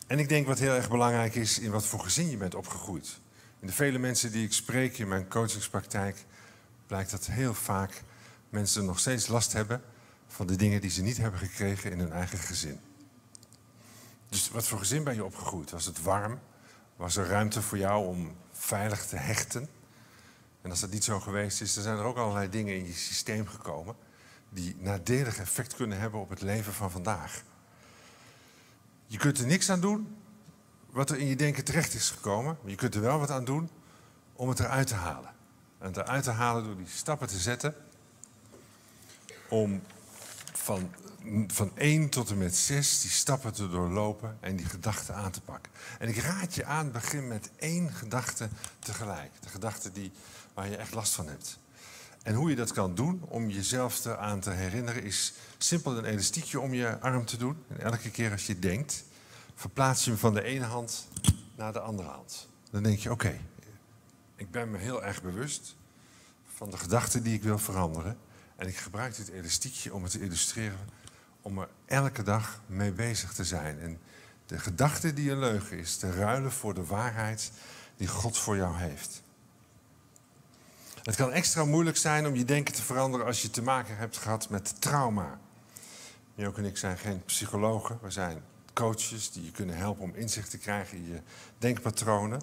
En 0.09 0.19
ik 0.19 0.29
denk 0.29 0.47
wat 0.47 0.59
heel 0.59 0.75
erg 0.75 0.89
belangrijk 0.89 1.35
is 1.35 1.59
in 1.59 1.71
wat 1.71 1.87
voor 1.87 2.01
gezin 2.01 2.31
je 2.31 2.37
bent 2.37 2.55
opgegroeid. 2.55 3.21
In 3.61 3.67
de 3.67 3.73
vele 3.73 3.99
mensen 3.99 4.33
die 4.33 4.45
ik 4.45 4.53
spreek 4.53 4.99
in 4.99 5.09
mijn 5.09 5.29
coachingspraktijk 5.29 6.25
blijkt 6.87 7.11
dat 7.11 7.27
heel 7.27 7.55
vaak 7.55 8.03
mensen 8.49 8.85
nog 8.85 8.99
steeds 8.99 9.27
last 9.27 9.53
hebben 9.53 9.83
van 10.27 10.47
de 10.47 10.57
dingen 10.57 10.81
die 10.81 10.91
ze 10.91 11.03
niet 11.03 11.17
hebben 11.17 11.41
gekregen 11.41 11.91
in 11.91 11.99
hun 11.99 12.13
eigen 12.13 12.39
gezin. 12.39 12.81
Dus 14.29 14.51
wat 14.51 14.67
voor 14.67 14.79
gezin 14.79 15.05
ben 15.05 15.15
je 15.15 15.25
opgegroeid? 15.25 15.71
Was 15.71 15.85
het 15.85 16.03
warm? 16.03 16.39
Was 16.97 17.17
er 17.17 17.27
ruimte 17.27 17.63
voor 17.63 17.79
jou 17.79 18.07
om 18.07 18.37
veilig 18.53 19.07
te 19.07 19.17
hechten? 19.17 19.69
En 20.63 20.71
als 20.71 20.81
dat 20.81 20.91
niet 20.91 21.05
zo 21.05 21.21
geweest 21.21 21.61
is, 21.61 21.75
dan 21.75 21.83
zijn 21.83 21.99
er 21.99 22.05
ook 22.05 22.17
allerlei 22.17 22.49
dingen 22.49 22.77
in 22.77 22.87
je 22.87 22.93
systeem 22.93 23.47
gekomen 23.47 23.97
die 24.49 24.77
nadelig 24.79 25.39
effect 25.39 25.75
kunnen 25.75 25.99
hebben 25.99 26.21
op 26.21 26.29
het 26.29 26.43
leven 26.43 26.73
van 26.73 26.91
vandaag. 26.91 27.43
Je 29.11 29.19
kunt 29.19 29.39
er 29.39 29.47
niks 29.47 29.71
aan 29.71 29.81
doen 29.81 30.17
wat 30.91 31.11
er 31.11 31.19
in 31.19 31.27
je 31.27 31.37
denken 31.37 31.65
terecht 31.65 31.95
is 31.95 32.11
gekomen, 32.11 32.59
maar 32.61 32.71
je 32.71 32.77
kunt 32.77 32.95
er 32.95 33.01
wel 33.01 33.19
wat 33.19 33.31
aan 33.31 33.45
doen 33.45 33.71
om 34.33 34.49
het 34.49 34.61
eruit 34.61 34.87
te 34.87 34.95
halen. 34.95 35.31
En 35.79 35.87
het 35.87 35.97
eruit 35.97 36.25
te 36.25 36.31
halen 36.31 36.65
door 36.65 36.77
die 36.77 36.87
stappen 36.87 37.29
te 37.29 37.39
zetten 37.39 37.75
om 39.49 39.83
van, 40.53 40.91
van 41.47 41.71
1 41.75 42.09
tot 42.09 42.31
en 42.31 42.39
met 42.39 42.57
6 42.57 43.01
die 43.01 43.11
stappen 43.11 43.53
te 43.53 43.69
doorlopen 43.69 44.37
en 44.41 44.57
die 44.57 44.67
gedachten 44.67 45.15
aan 45.15 45.31
te 45.31 45.41
pakken. 45.41 45.73
En 45.99 46.09
ik 46.09 46.17
raad 46.17 46.55
je 46.55 46.65
aan, 46.65 46.93
begin 46.93 47.29
met 47.29 47.51
één 47.57 47.93
gedachte 47.93 48.49
tegelijk. 48.79 49.31
De 49.41 49.49
gedachte 49.49 49.93
die, 49.93 50.13
waar 50.55 50.69
je 50.69 50.77
echt 50.77 50.95
last 50.95 51.13
van 51.13 51.29
hebt. 51.29 51.59
En 52.29 52.35
hoe 52.35 52.51
je 52.51 52.57
dat 52.57 52.73
kan 52.73 52.95
doen 52.95 53.23
om 53.29 53.51
jezelf 53.51 54.05
eraan 54.05 54.41
te 54.41 54.51
herinneren 54.51 55.03
is 55.03 55.33
simpel 55.59 55.99
een 55.99 56.05
elastiekje 56.05 56.61
om 56.61 56.75
je 56.75 57.01
arm 57.01 57.25
te 57.25 57.37
doen. 57.37 57.65
En 57.69 57.81
elke 57.81 58.11
keer 58.11 58.33
als 58.33 58.47
je 58.47 58.59
denkt, 58.59 59.05
verplaats 59.55 60.05
je 60.05 60.11
hem 60.11 60.19
van 60.19 60.35
de 60.35 60.43
ene 60.43 60.65
hand 60.65 61.09
naar 61.57 61.73
de 61.73 61.81
andere 61.81 62.09
hand. 62.09 62.49
Dan 62.71 62.83
denk 62.83 62.99
je, 62.99 63.11
oké, 63.11 63.41
ik 64.37 64.51
ben 64.51 64.71
me 64.71 64.79
heel 64.79 65.05
erg 65.05 65.23
bewust 65.23 65.77
van 66.55 66.71
de 66.71 66.77
gedachten 66.77 67.23
die 67.23 67.35
ik 67.35 67.43
wil 67.43 67.59
veranderen. 67.59 68.19
En 68.57 68.69
ik 68.69 68.77
gebruik 68.77 69.17
dit 69.17 69.29
elastiekje 69.29 69.95
om 69.95 70.03
het 70.03 70.13
te 70.13 70.21
illustreren, 70.21 70.89
om 71.43 71.59
er 71.59 71.69
elke 71.87 72.23
dag 72.23 72.61
mee 72.67 72.93
bezig 72.93 73.33
te 73.33 73.45
zijn. 73.45 73.81
En 73.81 73.99
de 74.47 74.59
gedachte 74.59 75.13
die 75.13 75.31
een 75.31 75.39
leugen 75.39 75.79
is, 75.79 75.97
te 75.97 76.13
ruilen 76.13 76.53
voor 76.53 76.75
de 76.75 76.85
waarheid 76.85 77.53
die 77.97 78.09
God 78.09 78.39
voor 78.39 78.57
jou 78.57 78.77
heeft. 78.77 79.23
Het 81.09 81.17
kan 81.17 81.33
extra 81.33 81.65
moeilijk 81.65 81.97
zijn 81.97 82.27
om 82.27 82.35
je 82.35 82.45
denken 82.45 82.75
te 82.75 82.83
veranderen 82.83 83.27
als 83.27 83.43
je 83.43 83.51
te 83.51 83.63
maken 83.63 83.97
hebt 83.97 84.17
gehad 84.17 84.49
met 84.49 84.81
trauma. 84.81 85.41
Jok 86.35 86.59
en 86.59 86.65
ik 86.65 86.77
zijn 86.77 86.99
geen 86.99 87.25
psychologen, 87.25 87.99
we 88.03 88.11
zijn 88.11 88.43
coaches 88.73 89.31
die 89.31 89.45
je 89.45 89.51
kunnen 89.51 89.77
helpen 89.77 90.03
om 90.03 90.15
inzicht 90.15 90.51
te 90.51 90.59
krijgen 90.59 90.99
in 90.99 91.09
je 91.09 91.21
denkpatronen. 91.59 92.41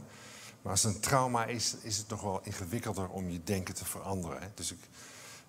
Maar 0.62 0.71
als 0.71 0.84
een 0.84 0.99
trauma 0.99 1.45
is, 1.45 1.75
is 1.82 1.97
het 1.97 2.08
nog 2.08 2.21
wel 2.21 2.41
ingewikkelder 2.43 3.10
om 3.10 3.30
je 3.30 3.43
denken 3.43 3.73
te 3.73 3.86
veranderen. 3.86 4.41
Hè? 4.41 4.47
Dus 4.54 4.71
ik, 4.71 4.80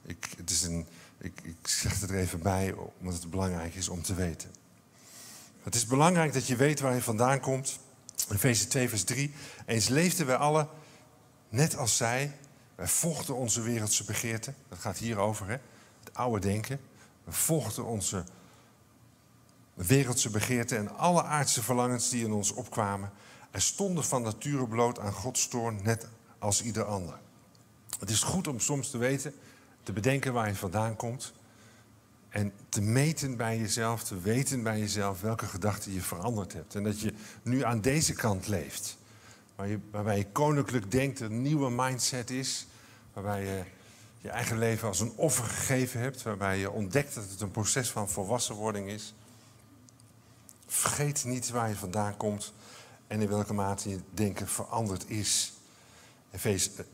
ik, 0.03 0.29
het 0.37 0.51
is 0.51 0.63
een, 0.63 0.87
ik, 1.19 1.41
ik 1.43 1.69
zeg 1.69 2.01
het 2.01 2.11
er 2.11 2.17
even 2.17 2.41
bij, 2.43 2.75
omdat 2.99 3.15
het 3.15 3.31
belangrijk 3.31 3.75
is 3.75 3.89
om 3.89 4.03
te 4.03 4.15
weten. 4.15 4.51
Het 5.63 5.75
is 5.75 5.87
belangrijk 5.87 6.33
dat 6.33 6.47
je 6.47 6.57
weet 6.57 6.81
waar 6.81 6.95
je 6.95 7.03
vandaan 7.03 7.41
komt. 7.41 7.79
Efeze 8.33 8.67
2, 8.67 8.89
vers 8.89 9.05
3. 9.05 9.35
Eens 9.67 9.89
leefden 9.89 10.27
wij 10.27 10.37
alle 10.37 10.69
net 11.49 11.77
als 11.77 11.97
zij. 11.97 12.35
Wij 12.77 12.89
volgden 12.89 13.35
onze 13.37 13.61
wereldse 13.61 14.05
begeerten. 14.05 14.55
Dat 14.69 14.79
gaat 14.79 14.99
hierover, 14.99 15.47
hè? 15.47 15.57
het 16.05 16.15
oude 16.15 16.41
denken. 16.41 16.81
We 17.25 17.33
volgden 17.33 17.85
onze 17.85 18.25
wereldse 19.75 20.31
begeerten 20.31 20.79
en 20.79 20.97
alle 20.97 21.23
aardse 21.23 21.63
verlangens 21.63 22.09
die 22.09 22.25
in 22.25 22.33
ons 22.33 22.53
opkwamen. 22.53 23.11
En 23.51 23.61
stonden 23.61 24.05
van 24.05 24.23
nature 24.23 24.69
bloot 24.69 24.99
aan 24.99 25.13
Gods 25.13 25.49
toorn, 25.49 25.81
net 25.83 26.09
als 26.39 26.63
ieder 26.63 26.85
ander. 26.85 27.19
Het 27.99 28.11
is 28.11 28.23
goed 28.23 28.49
om 28.49 28.61
soms 28.61 28.91
te 28.91 28.99
weten, 28.99 29.35
te 29.83 29.93
bedenken 29.93 30.33
waar 30.33 30.49
je 30.49 30.55
vandaan 30.55 30.97
komt. 30.97 31.33
En 32.29 32.53
te 32.69 32.81
meten 32.81 33.37
bij 33.37 33.59
jezelf, 33.59 34.05
te 34.05 34.21
weten 34.21 34.63
bij 34.63 34.79
jezelf 34.79 35.21
welke 35.21 35.47
gedachten 35.47 35.93
je 35.93 36.01
veranderd 36.01 36.53
hebt. 36.53 36.75
En 36.75 36.83
dat 36.83 37.01
je 37.01 37.15
nu 37.43 37.65
aan 37.65 37.81
deze 37.81 38.13
kant 38.13 38.47
leeft. 38.47 38.99
Waarbij 39.91 40.17
je 40.17 40.27
koninklijk 40.33 40.91
denkt, 40.91 41.21
een 41.21 41.43
nieuwe 41.43 41.71
mindset 41.71 42.31
is. 42.31 42.67
Waarbij 43.13 43.45
je 43.45 43.63
je 44.19 44.29
eigen 44.29 44.59
leven 44.59 44.89
als 44.89 45.01
een 45.01 45.13
offer 45.17 45.45
gegeven 45.45 46.01
hebt. 46.01 46.23
Waarbij 46.23 46.59
je 46.59 46.71
ontdekt 46.71 47.15
dat 47.15 47.31
het 47.31 47.41
een 47.41 47.51
proces 47.51 47.91
van 47.91 48.09
volwassenwording 48.09 48.89
is. 48.89 49.15
Vergeet 50.67 51.25
niet 51.25 51.51
waar 51.51 51.69
je 51.69 51.75
vandaan 51.75 52.17
komt 52.17 52.53
en 53.07 53.21
in 53.21 53.29
welke 53.29 53.53
mate 53.53 53.89
je 53.89 54.01
denken 54.11 54.49
veranderd 54.49 55.11
is. 55.11 55.53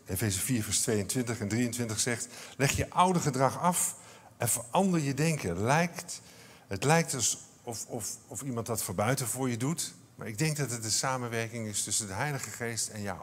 Efeze 0.07 0.39
4, 0.39 0.63
vers 0.63 0.81
22 0.81 1.41
en 1.41 1.49
23 1.49 2.01
zegt: 2.01 2.29
Leg 2.57 2.71
je 2.71 2.91
oude 2.91 3.21
gedrag 3.21 3.61
af 3.61 3.97
en 4.37 4.49
verander 4.49 5.01
je 5.01 5.15
denken. 5.15 5.63
Lijkt, 5.63 6.21
het 6.67 6.85
lijkt 6.85 7.15
alsof 7.15 7.87
of, 7.87 8.17
of 8.27 8.43
iemand 8.43 8.67
dat 8.67 8.83
voor 8.83 8.95
buiten 8.95 9.27
voor 9.27 9.51
je 9.51 9.57
doet, 9.57 9.95
maar 10.23 10.31
ik 10.31 10.39
denk 10.39 10.57
dat 10.57 10.71
het 10.71 10.83
de 10.83 10.91
samenwerking 10.91 11.67
is 11.67 11.83
tussen 11.83 12.07
de 12.07 12.13
Heilige 12.13 12.51
Geest 12.51 12.89
en 12.89 13.03
jou. 13.03 13.21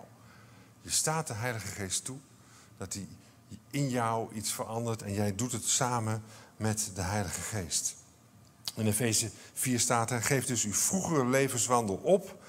Je 0.82 0.90
staat 0.90 1.28
de 1.28 1.34
Heilige 1.34 1.68
Geest 1.68 2.06
toe 2.06 2.18
dat 2.78 2.94
hij 2.94 3.08
in 3.70 3.90
jou 3.90 4.34
iets 4.34 4.54
verandert 4.54 5.02
en 5.02 5.14
jij 5.14 5.36
doet 5.36 5.52
het 5.52 5.66
samen 5.66 6.24
met 6.58 6.92
de 6.94 7.02
Heilige 7.02 7.42
Geest. 7.42 7.96
In 8.76 8.88
Efeze 8.88 9.32
4 9.54 9.80
staat 9.80 10.12
er: 10.12 10.24
Geef 10.24 10.46
dus 10.46 10.64
uw 10.64 10.74
vroegere 10.74 11.26
levenswandel 11.26 11.96
op 11.96 12.44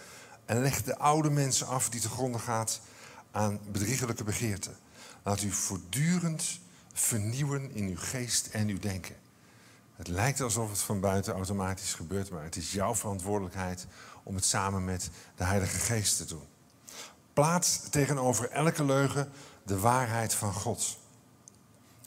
en 0.45 0.61
leg 0.61 0.83
de 0.83 0.99
oude 0.99 1.31
mensen 1.31 1.67
af 1.67 1.89
die 1.89 2.01
te 2.01 2.09
gronden 2.09 2.41
gaat 2.41 2.81
aan 3.31 3.61
bedriegelijke 3.73 4.25
begeerten. 4.25 4.77
Laat 5.23 5.43
u 5.43 5.51
voortdurend 5.51 6.61
vernieuwen 6.93 7.75
in 7.75 7.89
uw 7.89 7.99
geest 7.99 8.47
en 8.47 8.69
uw 8.69 8.79
denken. 8.79 9.17
Het 9.97 10.09
lijkt 10.09 10.41
alsof 10.41 10.71
het 10.71 10.81
van 10.81 11.01
buiten 11.01 11.35
automatisch 11.35 11.95
gebeurt, 11.95 12.31
maar 12.31 12.45
het 12.45 12.57
is 12.57 12.73
jouw 12.73 12.95
verantwoordelijkheid 12.95 13.87
om 14.23 14.35
het 14.35 14.45
samen 14.45 14.85
met 14.85 15.11
de 15.37 15.45
Heilige 15.45 15.79
Geest 15.79 16.17
te 16.17 16.25
doen. 16.25 16.45
Plaats 17.33 17.81
tegenover 17.91 18.51
elke 18.51 18.85
leugen 18.85 19.31
de 19.63 19.79
waarheid 19.79 20.35
van 20.35 20.53
God. 20.53 20.99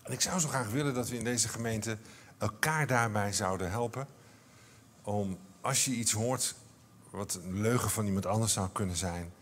En 0.03 0.11
ik 0.11 0.21
zou 0.21 0.39
zo 0.39 0.47
graag 0.47 0.69
willen 0.69 0.93
dat 0.93 1.09
we 1.09 1.17
in 1.17 1.23
deze 1.23 1.47
gemeente 1.47 1.97
elkaar 2.37 2.87
daarbij 2.87 3.33
zouden 3.33 3.69
helpen. 3.69 4.07
Om 5.01 5.37
als 5.61 5.85
je 5.85 5.91
iets 5.91 6.11
hoort 6.11 6.55
wat 7.09 7.39
een 7.43 7.61
leugen 7.61 7.89
van 7.89 8.05
iemand 8.05 8.25
anders 8.25 8.53
zou 8.53 8.69
kunnen 8.69 8.95
zijn, 8.95 9.33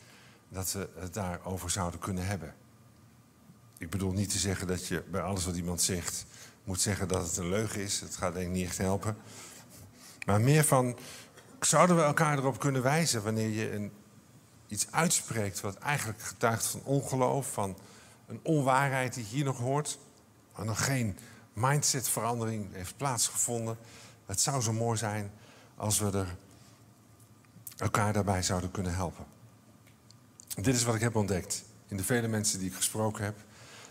dat 0.50 0.72
we 0.72 0.90
het 0.96 1.14
daarover 1.14 1.70
zouden 1.70 2.00
kunnen 2.00 2.26
hebben. 2.26 2.54
Ik 3.78 3.90
bedoel 3.90 4.12
niet 4.12 4.30
te 4.30 4.40
zeggen 4.40 4.68
dat 4.68 4.88
je 4.88 5.04
bij 5.12 5.22
alles 5.22 5.46
wat 5.46 5.56
iemand 5.56 5.82
zegt 5.82 6.26
moet 6.64 6.82
zeggen 6.82 7.08
dat 7.08 7.28
het 7.28 7.38
een 7.38 7.50
leugen 7.50 7.82
is. 7.82 8.00
Dat 8.00 8.16
gaat 8.16 8.34
denk 8.34 8.46
ik 8.46 8.54
niet 8.54 8.66
echt 8.66 8.78
helpen. 8.78 9.18
Maar 10.26 10.42
meer 10.42 10.64
van, 10.64 10.98
zouden 11.66 11.96
we 11.96 12.02
elkaar 12.02 12.38
erop 12.38 12.60
kunnen 12.60 12.84
wijzen 12.84 13.24
wanneer 13.24 13.50
je 13.50 13.72
een, 13.72 13.92
iets 14.68 14.92
uitspreekt 14.92 15.62
wat 15.62 15.76
eigenlijk 15.76 16.22
getuigt 16.22 16.66
van 16.66 16.82
ongeloof, 16.84 17.54
van 17.54 17.78
een 18.28 18.40
onwaarheid 18.44 19.14
die 19.14 19.24
hier 19.24 19.44
nog 19.44 19.58
hoort, 19.58 19.98
maar 20.56 20.66
nog 20.66 20.86
geen 20.86 21.18
mindsetverandering 21.54 22.74
heeft 22.74 22.98
plaatsgevonden. 22.98 23.78
Het 24.26 24.42
zou 24.42 24.62
zo 24.62 24.74
mooi 24.74 24.98
zijn 24.98 25.32
als 25.76 26.00
we 26.00 26.12
er 26.12 26.36
elkaar 27.78 28.14
daarbij 28.14 28.44
zouden 28.44 28.72
kunnen 28.72 28.94
helpen. 28.94 29.26
Dit 30.62 30.76
is 30.76 30.84
wat 30.84 30.96
ik 30.96 31.02
heb 31.02 31.16
ontdekt 31.16 31.64
in 31.88 31.98
de 31.98 32.04
vele 32.04 32.28
mensen 32.28 32.60
die 32.60 32.70
ik 32.70 32.76
gesproken 32.76 33.24
heb. 33.24 33.36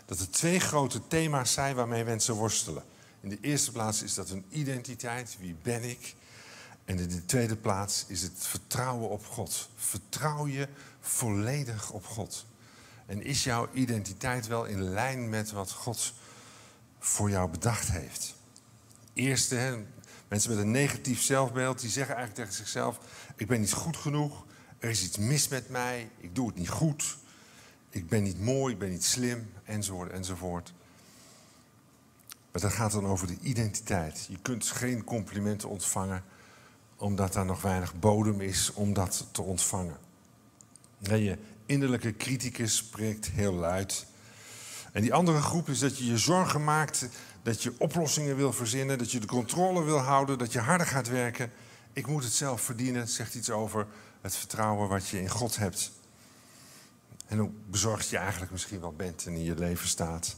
Dat 0.05 0.19
er 0.19 0.29
twee 0.29 0.59
grote 0.59 1.07
thema's 1.07 1.53
zijn 1.53 1.75
waarmee 1.75 2.03
mensen 2.03 2.33
worstelen. 2.33 2.83
In 3.21 3.29
de 3.29 3.37
eerste 3.41 3.71
plaats 3.71 4.01
is 4.01 4.13
dat 4.13 4.29
hun 4.29 4.45
identiteit, 4.49 5.37
wie 5.39 5.55
ben 5.61 5.83
ik? 5.83 6.15
En 6.85 6.99
in 6.99 7.07
de 7.07 7.25
tweede 7.25 7.55
plaats 7.55 8.05
is 8.07 8.21
het 8.21 8.33
vertrouwen 8.37 9.09
op 9.09 9.25
God. 9.25 9.69
Vertrouw 9.75 10.47
je 10.47 10.67
volledig 10.99 11.91
op 11.91 12.05
God. 12.05 12.45
En 13.05 13.23
is 13.23 13.43
jouw 13.43 13.69
identiteit 13.73 14.47
wel 14.47 14.65
in 14.65 14.81
lijn 14.81 15.29
met 15.29 15.51
wat 15.51 15.71
God 15.71 16.13
voor 16.99 17.29
jou 17.29 17.49
bedacht 17.49 17.91
heeft? 17.91 18.35
Eerste, 19.13 19.55
hè, 19.55 19.83
mensen 20.27 20.49
met 20.49 20.59
een 20.59 20.71
negatief 20.71 21.21
zelfbeeld, 21.21 21.79
die 21.79 21.89
zeggen 21.89 22.15
eigenlijk 22.15 22.45
tegen 22.45 22.63
zichzelf: 22.63 22.99
Ik 23.35 23.47
ben 23.47 23.59
niet 23.59 23.73
goed 23.73 23.97
genoeg, 23.97 24.45
er 24.79 24.89
is 24.89 25.03
iets 25.03 25.17
mis 25.17 25.47
met 25.47 25.69
mij, 25.69 26.09
ik 26.17 26.35
doe 26.35 26.47
het 26.47 26.55
niet 26.55 26.69
goed, 26.69 27.17
ik 27.89 28.09
ben 28.09 28.23
niet 28.23 28.39
mooi, 28.39 28.73
ik 28.73 28.79
ben 28.79 28.89
niet 28.89 29.05
slim, 29.05 29.51
enzovoort, 29.63 30.11
enzovoort. 30.11 30.73
Maar 32.51 32.61
dat 32.61 32.71
gaat 32.71 32.91
dan 32.91 33.05
over 33.05 33.27
de 33.27 33.37
identiteit. 33.41 34.25
Je 34.29 34.37
kunt 34.41 34.67
geen 34.67 35.03
complimenten 35.03 35.69
ontvangen 35.69 36.23
omdat 37.01 37.33
daar 37.33 37.45
nog 37.45 37.61
weinig 37.61 37.99
bodem 37.99 38.41
is 38.41 38.73
om 38.73 38.93
dat 38.93 39.27
te 39.31 39.41
ontvangen. 39.41 39.97
je 40.99 41.37
innerlijke 41.65 42.17
criticus 42.17 42.75
spreekt 42.75 43.29
heel 43.29 43.53
luid. 43.53 44.05
En 44.91 45.01
die 45.01 45.13
andere 45.13 45.41
groep 45.41 45.69
is 45.69 45.79
dat 45.79 45.97
je 45.97 46.05
je 46.05 46.17
zorgen 46.17 46.63
maakt, 46.63 47.07
dat 47.43 47.63
je 47.63 47.73
oplossingen 47.77 48.35
wil 48.35 48.53
verzinnen, 48.53 48.97
dat 48.97 49.11
je 49.11 49.19
de 49.19 49.27
controle 49.27 49.83
wil 49.83 49.97
houden, 49.97 50.37
dat 50.37 50.51
je 50.51 50.59
harder 50.59 50.87
gaat 50.87 51.07
werken. 51.07 51.51
Ik 51.93 52.07
moet 52.07 52.23
het 52.23 52.33
zelf 52.33 52.61
verdienen, 52.61 53.07
zegt 53.07 53.35
iets 53.35 53.49
over 53.49 53.87
het 54.21 54.35
vertrouwen 54.35 54.89
wat 54.89 55.07
je 55.07 55.21
in 55.21 55.29
God 55.29 55.57
hebt. 55.57 55.91
En 57.27 57.37
hoe 57.37 57.51
bezorgd 57.69 58.09
je 58.09 58.17
eigenlijk 58.17 58.51
misschien 58.51 58.79
wel 58.79 58.93
bent 58.93 59.25
en 59.25 59.33
in 59.33 59.43
je 59.43 59.55
leven 59.55 59.87
staat. 59.87 60.35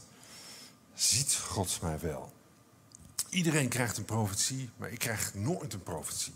Ziet 0.94 1.34
God 1.34 1.78
mij 1.82 1.98
wel? 2.00 2.32
Iedereen 3.28 3.68
krijgt 3.68 3.96
een 3.96 4.04
profetie, 4.04 4.70
maar 4.76 4.90
ik 4.90 4.98
krijg 4.98 5.34
nooit 5.34 5.72
een 5.72 5.82
profetie. 5.82 6.34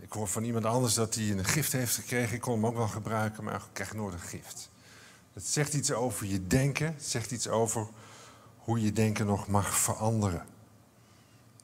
Ik 0.00 0.12
hoor 0.12 0.28
van 0.28 0.44
iemand 0.44 0.64
anders 0.64 0.94
dat 0.94 1.14
hij 1.14 1.30
een 1.30 1.44
gift 1.44 1.72
heeft 1.72 1.94
gekregen. 1.94 2.34
Ik 2.34 2.40
kon 2.40 2.54
hem 2.54 2.66
ook 2.66 2.76
wel 2.76 2.88
gebruiken, 2.88 3.44
maar 3.44 3.54
ik 3.54 3.62
krijg 3.72 3.94
nooit 3.94 4.14
een 4.14 4.20
gift. 4.20 4.70
Het 5.32 5.46
zegt 5.46 5.74
iets 5.74 5.92
over 5.92 6.26
je 6.26 6.46
denken. 6.46 6.86
Het 6.86 7.04
zegt 7.04 7.30
iets 7.30 7.48
over 7.48 7.88
hoe 8.56 8.80
je 8.80 8.92
denken 8.92 9.26
nog 9.26 9.48
mag 9.48 9.78
veranderen. 9.78 10.46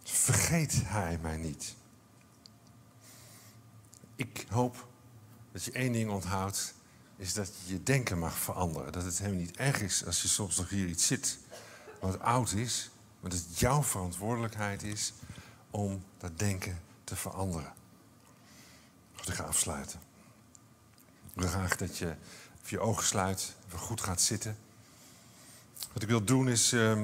Vergeet 0.05 0.83
hij 0.85 1.19
mij 1.23 1.37
niet. 1.37 1.75
Ik 4.17 4.47
hoop 4.49 4.87
dat 5.53 5.65
je 5.65 5.73
één 5.73 5.93
ding 5.93 6.11
onthoudt, 6.11 6.75
is 7.17 7.33
dat 7.33 7.53
je 7.65 7.73
je 7.73 7.83
denken 7.83 8.19
mag 8.19 8.39
veranderen. 8.39 8.93
Dat 8.93 9.05
het 9.05 9.19
helemaal 9.19 9.41
niet 9.41 9.57
erg 9.57 9.81
is 9.81 10.07
als 10.07 10.23
je 10.23 10.29
soms 10.29 10.57
nog 10.57 10.69
hier 10.69 10.87
iets 10.87 11.07
zit 11.07 11.39
wat 12.01 12.21
oud 12.21 12.53
is, 12.53 12.91
maar 13.21 13.31
dat 13.31 13.39
het 13.39 13.59
jouw 13.59 13.83
verantwoordelijkheid 13.83 14.83
is 14.83 15.13
om 15.71 16.05
dat 16.19 16.39
denken 16.39 16.81
te 17.05 17.17
veranderen. 17.17 17.73
Goed, 19.23 19.35
ik 19.35 19.41
afsluiten. 19.41 20.01
Ik 21.35 21.41
wil 21.41 21.49
graag 21.49 21.77
dat 21.77 21.99
je 21.99 22.15
je 22.65 22.81
ogen 22.81 23.05
sluit, 23.05 23.55
even 23.67 23.79
goed 23.79 24.01
gaat 24.01 24.21
zitten. 24.21 24.59
Wat 25.93 26.03
ik 26.03 26.09
wil 26.09 26.25
doen 26.25 26.49
is 26.49 26.73
uh, 26.73 27.03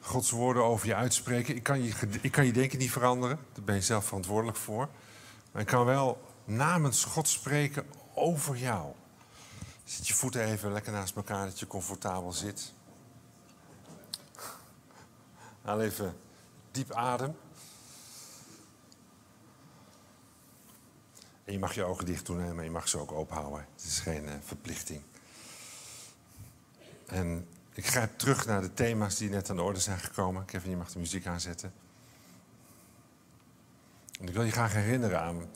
Gods 0.00 0.30
woorden 0.30 0.64
over 0.64 0.86
je 0.86 0.94
uitspreken. 0.94 1.56
Ik 1.56 1.62
kan 1.62 1.82
je, 1.82 1.92
ik 2.20 2.32
kan 2.32 2.46
je 2.46 2.52
denken 2.52 2.78
niet 2.78 2.90
veranderen, 2.90 3.38
daar 3.52 3.64
ben 3.64 3.74
je 3.74 3.80
zelf 3.80 4.04
verantwoordelijk 4.04 4.56
voor. 4.56 4.88
Maar 5.52 5.62
ik 5.62 5.68
kan 5.68 5.84
wel 5.84 6.22
namens 6.44 7.04
God 7.04 7.28
spreken 7.28 7.86
over 8.14 8.56
jou. 8.56 8.92
Zet 9.84 10.08
je 10.08 10.14
voeten 10.14 10.44
even 10.44 10.72
lekker 10.72 10.92
naast 10.92 11.16
elkaar, 11.16 11.46
dat 11.46 11.58
je 11.58 11.66
comfortabel 11.66 12.32
zit. 12.32 12.72
Haal 15.62 15.80
even 15.80 16.16
diep 16.70 16.92
adem. 16.92 17.36
En 21.46 21.52
je 21.52 21.58
mag 21.58 21.74
je 21.74 21.84
ogen 21.84 22.06
dicht 22.06 22.26
doen, 22.26 22.54
maar 22.54 22.64
je 22.64 22.70
mag 22.70 22.88
ze 22.88 22.98
ook 22.98 23.12
open 23.12 23.36
houden. 23.36 23.66
Het 23.74 23.84
is 23.84 23.98
geen 23.98 24.24
uh, 24.24 24.32
verplichting. 24.44 25.02
En 27.06 27.48
ik 27.72 27.86
grijp 27.86 28.18
terug 28.18 28.46
naar 28.46 28.60
de 28.60 28.74
thema's 28.74 29.16
die 29.16 29.28
net 29.28 29.50
aan 29.50 29.56
de 29.56 29.62
orde 29.62 29.80
zijn 29.80 29.98
gekomen. 29.98 30.44
Kevin, 30.44 30.70
je 30.70 30.76
mag 30.76 30.92
de 30.92 30.98
muziek 30.98 31.26
aanzetten. 31.26 31.72
En 34.20 34.28
ik 34.28 34.34
wil 34.34 34.42
je 34.42 34.50
graag 34.50 34.72
herinneren 34.72 35.20
aan 35.20 35.48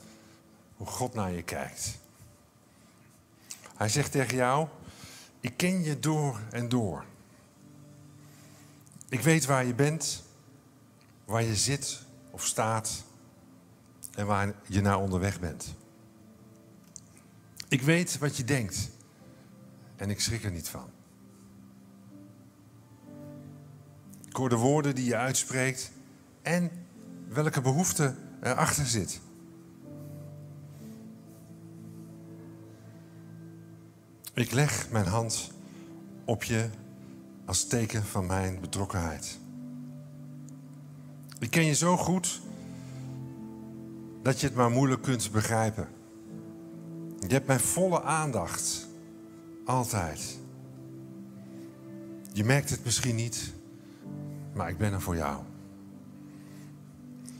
hoe 0.77 0.87
God 0.87 1.13
naar 1.13 1.31
je 1.31 1.43
kijkt. 1.43 1.97
Hij 3.75 3.89
zegt 3.89 4.11
tegen 4.11 4.35
jou: 4.35 4.67
Ik 5.39 5.57
ken 5.57 5.83
je 5.83 5.99
door 5.99 6.39
en 6.51 6.69
door. 6.69 7.05
Ik 9.09 9.21
weet 9.21 9.45
waar 9.45 9.65
je 9.65 9.73
bent, 9.73 10.23
waar 11.25 11.43
je 11.43 11.55
zit 11.55 12.01
of 12.29 12.45
staat. 12.45 13.03
en 14.11 14.25
waar 14.25 14.53
je 14.67 14.81
naar 14.81 14.99
onderweg 14.99 15.39
bent. 15.39 15.79
Ik 17.71 17.81
weet 17.81 18.17
wat 18.17 18.37
je 18.37 18.43
denkt 18.43 18.89
en 19.95 20.09
ik 20.09 20.19
schrik 20.19 20.43
er 20.43 20.51
niet 20.51 20.69
van. 20.69 20.89
Ik 24.27 24.35
hoor 24.35 24.49
de 24.49 24.55
woorden 24.55 24.95
die 24.95 25.05
je 25.05 25.15
uitspreekt 25.15 25.91
en 26.41 26.71
welke 27.27 27.61
behoefte 27.61 28.15
erachter 28.41 28.85
zit. 28.85 29.21
Ik 34.33 34.51
leg 34.51 34.89
mijn 34.89 35.07
hand 35.07 35.51
op 36.25 36.43
je 36.43 36.69
als 37.45 37.67
teken 37.67 38.03
van 38.03 38.25
mijn 38.25 38.59
betrokkenheid. 38.59 39.39
Ik 41.39 41.49
ken 41.49 41.65
je 41.65 41.75
zo 41.75 41.97
goed 41.97 42.41
dat 44.21 44.39
je 44.39 44.47
het 44.47 44.55
maar 44.55 44.71
moeilijk 44.71 45.01
kunt 45.01 45.31
begrijpen. 45.31 46.00
Je 47.27 47.33
hebt 47.33 47.47
mijn 47.47 47.59
volle 47.59 48.01
aandacht. 48.01 48.87
Altijd. 49.65 50.39
Je 52.33 52.43
merkt 52.43 52.69
het 52.69 52.83
misschien 52.83 53.15
niet, 53.15 53.53
maar 54.53 54.69
ik 54.69 54.77
ben 54.77 54.93
er 54.93 55.01
voor 55.01 55.15
jou. 55.15 55.43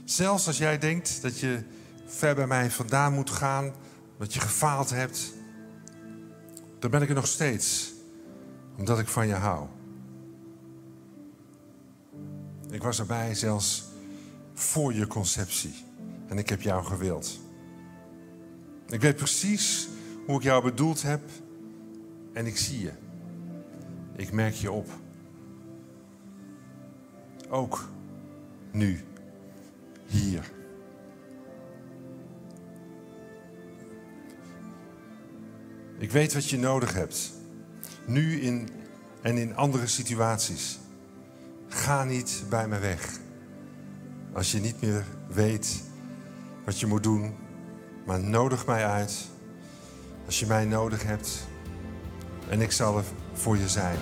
Zelfs 0.04 0.48
als 0.48 0.58
jij 0.58 0.78
denkt 0.78 1.22
dat 1.22 1.40
je 1.40 1.64
ver 2.06 2.36
bij 2.36 2.48
mij 2.48 2.72
vandaan 2.72 3.14
moet 3.14 3.30
gaan, 3.30 3.74
dat 4.18 4.34
je 4.34 4.40
gefaald 4.40 4.90
hebt, 4.90 5.34
dan 6.80 6.92
ben 6.92 7.02
ik 7.02 7.10
er 7.10 7.16
nog 7.16 7.28
steeds, 7.28 7.94
omdat 8.78 9.00
ik 9.00 9.08
van 9.08 9.28
je 9.28 9.34
hou. 9.34 9.68
Ik 12.70 12.84
was 12.84 13.00
erbij 13.00 13.36
zelfs 13.36 13.84
voor 14.54 14.94
je 14.94 15.08
conceptie 15.08 15.74
en 16.28 16.38
ik 16.38 16.50
heb 16.50 16.62
jou 16.62 16.84
gewild. 16.84 17.40
Ik 18.92 19.02
weet 19.02 19.16
precies 19.16 19.88
hoe 20.26 20.36
ik 20.38 20.44
jou 20.44 20.64
bedoeld 20.64 21.02
heb 21.02 21.22
en 22.34 22.46
ik 22.46 22.58
zie 22.58 22.82
je. 22.82 22.92
Ik 24.16 24.32
merk 24.32 24.54
je 24.54 24.72
op. 24.72 24.90
Ook 27.50 27.90
nu, 28.72 29.04
hier. 30.06 30.52
Ik 35.98 36.12
weet 36.12 36.34
wat 36.34 36.50
je 36.50 36.58
nodig 36.58 36.94
hebt. 36.94 37.32
Nu 38.06 38.42
in, 38.42 38.70
en 39.22 39.38
in 39.38 39.56
andere 39.56 39.88
situaties. 39.88 40.80
Ga 41.68 42.04
niet 42.04 42.44
bij 42.50 42.68
me 42.68 42.80
weg. 42.80 43.20
Als 44.34 44.52
je 44.52 44.60
niet 44.60 44.82
meer 44.82 45.06
weet 45.28 45.84
wat 46.66 46.80
je 46.80 46.88
moet 46.88 47.04
doen, 47.04 47.34
maar 48.06 48.20
nodig 48.20 48.66
mij 48.66 48.86
uit. 48.86 49.30
Als 50.26 50.40
je 50.40 50.46
mij 50.46 50.66
nodig 50.66 51.04
hebt. 51.04 51.48
En 52.50 52.62
ik 52.62 52.72
zal 52.72 52.98
er 52.98 53.04
voor 53.34 53.58
je 53.58 53.70
zijn. 53.70 53.98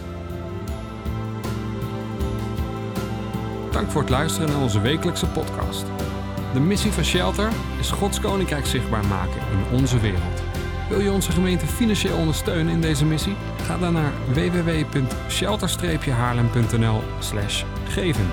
Dank 3.71 3.91
voor 3.91 4.01
het 4.01 4.09
luisteren 4.09 4.49
naar 4.49 4.61
onze 4.61 4.81
wekelijkse 4.81 5.27
podcast. 5.27 5.85
De 6.53 6.59
missie 6.59 6.91
van 6.91 7.03
Shelter 7.03 7.51
is 7.79 7.91
Gods 7.91 8.19
Koninkrijk 8.19 8.65
zichtbaar 8.65 9.05
maken 9.05 9.41
in 9.51 9.79
onze 9.79 9.99
wereld. 9.99 10.41
Wil 10.89 10.99
je 10.99 11.11
onze 11.11 11.31
gemeente 11.31 11.65
financieel 11.65 12.17
ondersteunen 12.17 12.73
in 12.73 12.81
deze 12.81 13.05
missie? 13.05 13.35
Ga 13.61 13.77
dan 13.77 13.93
naar 13.93 14.13
www.shelter-haarlem.nl 14.33 17.01
geven. 17.87 18.27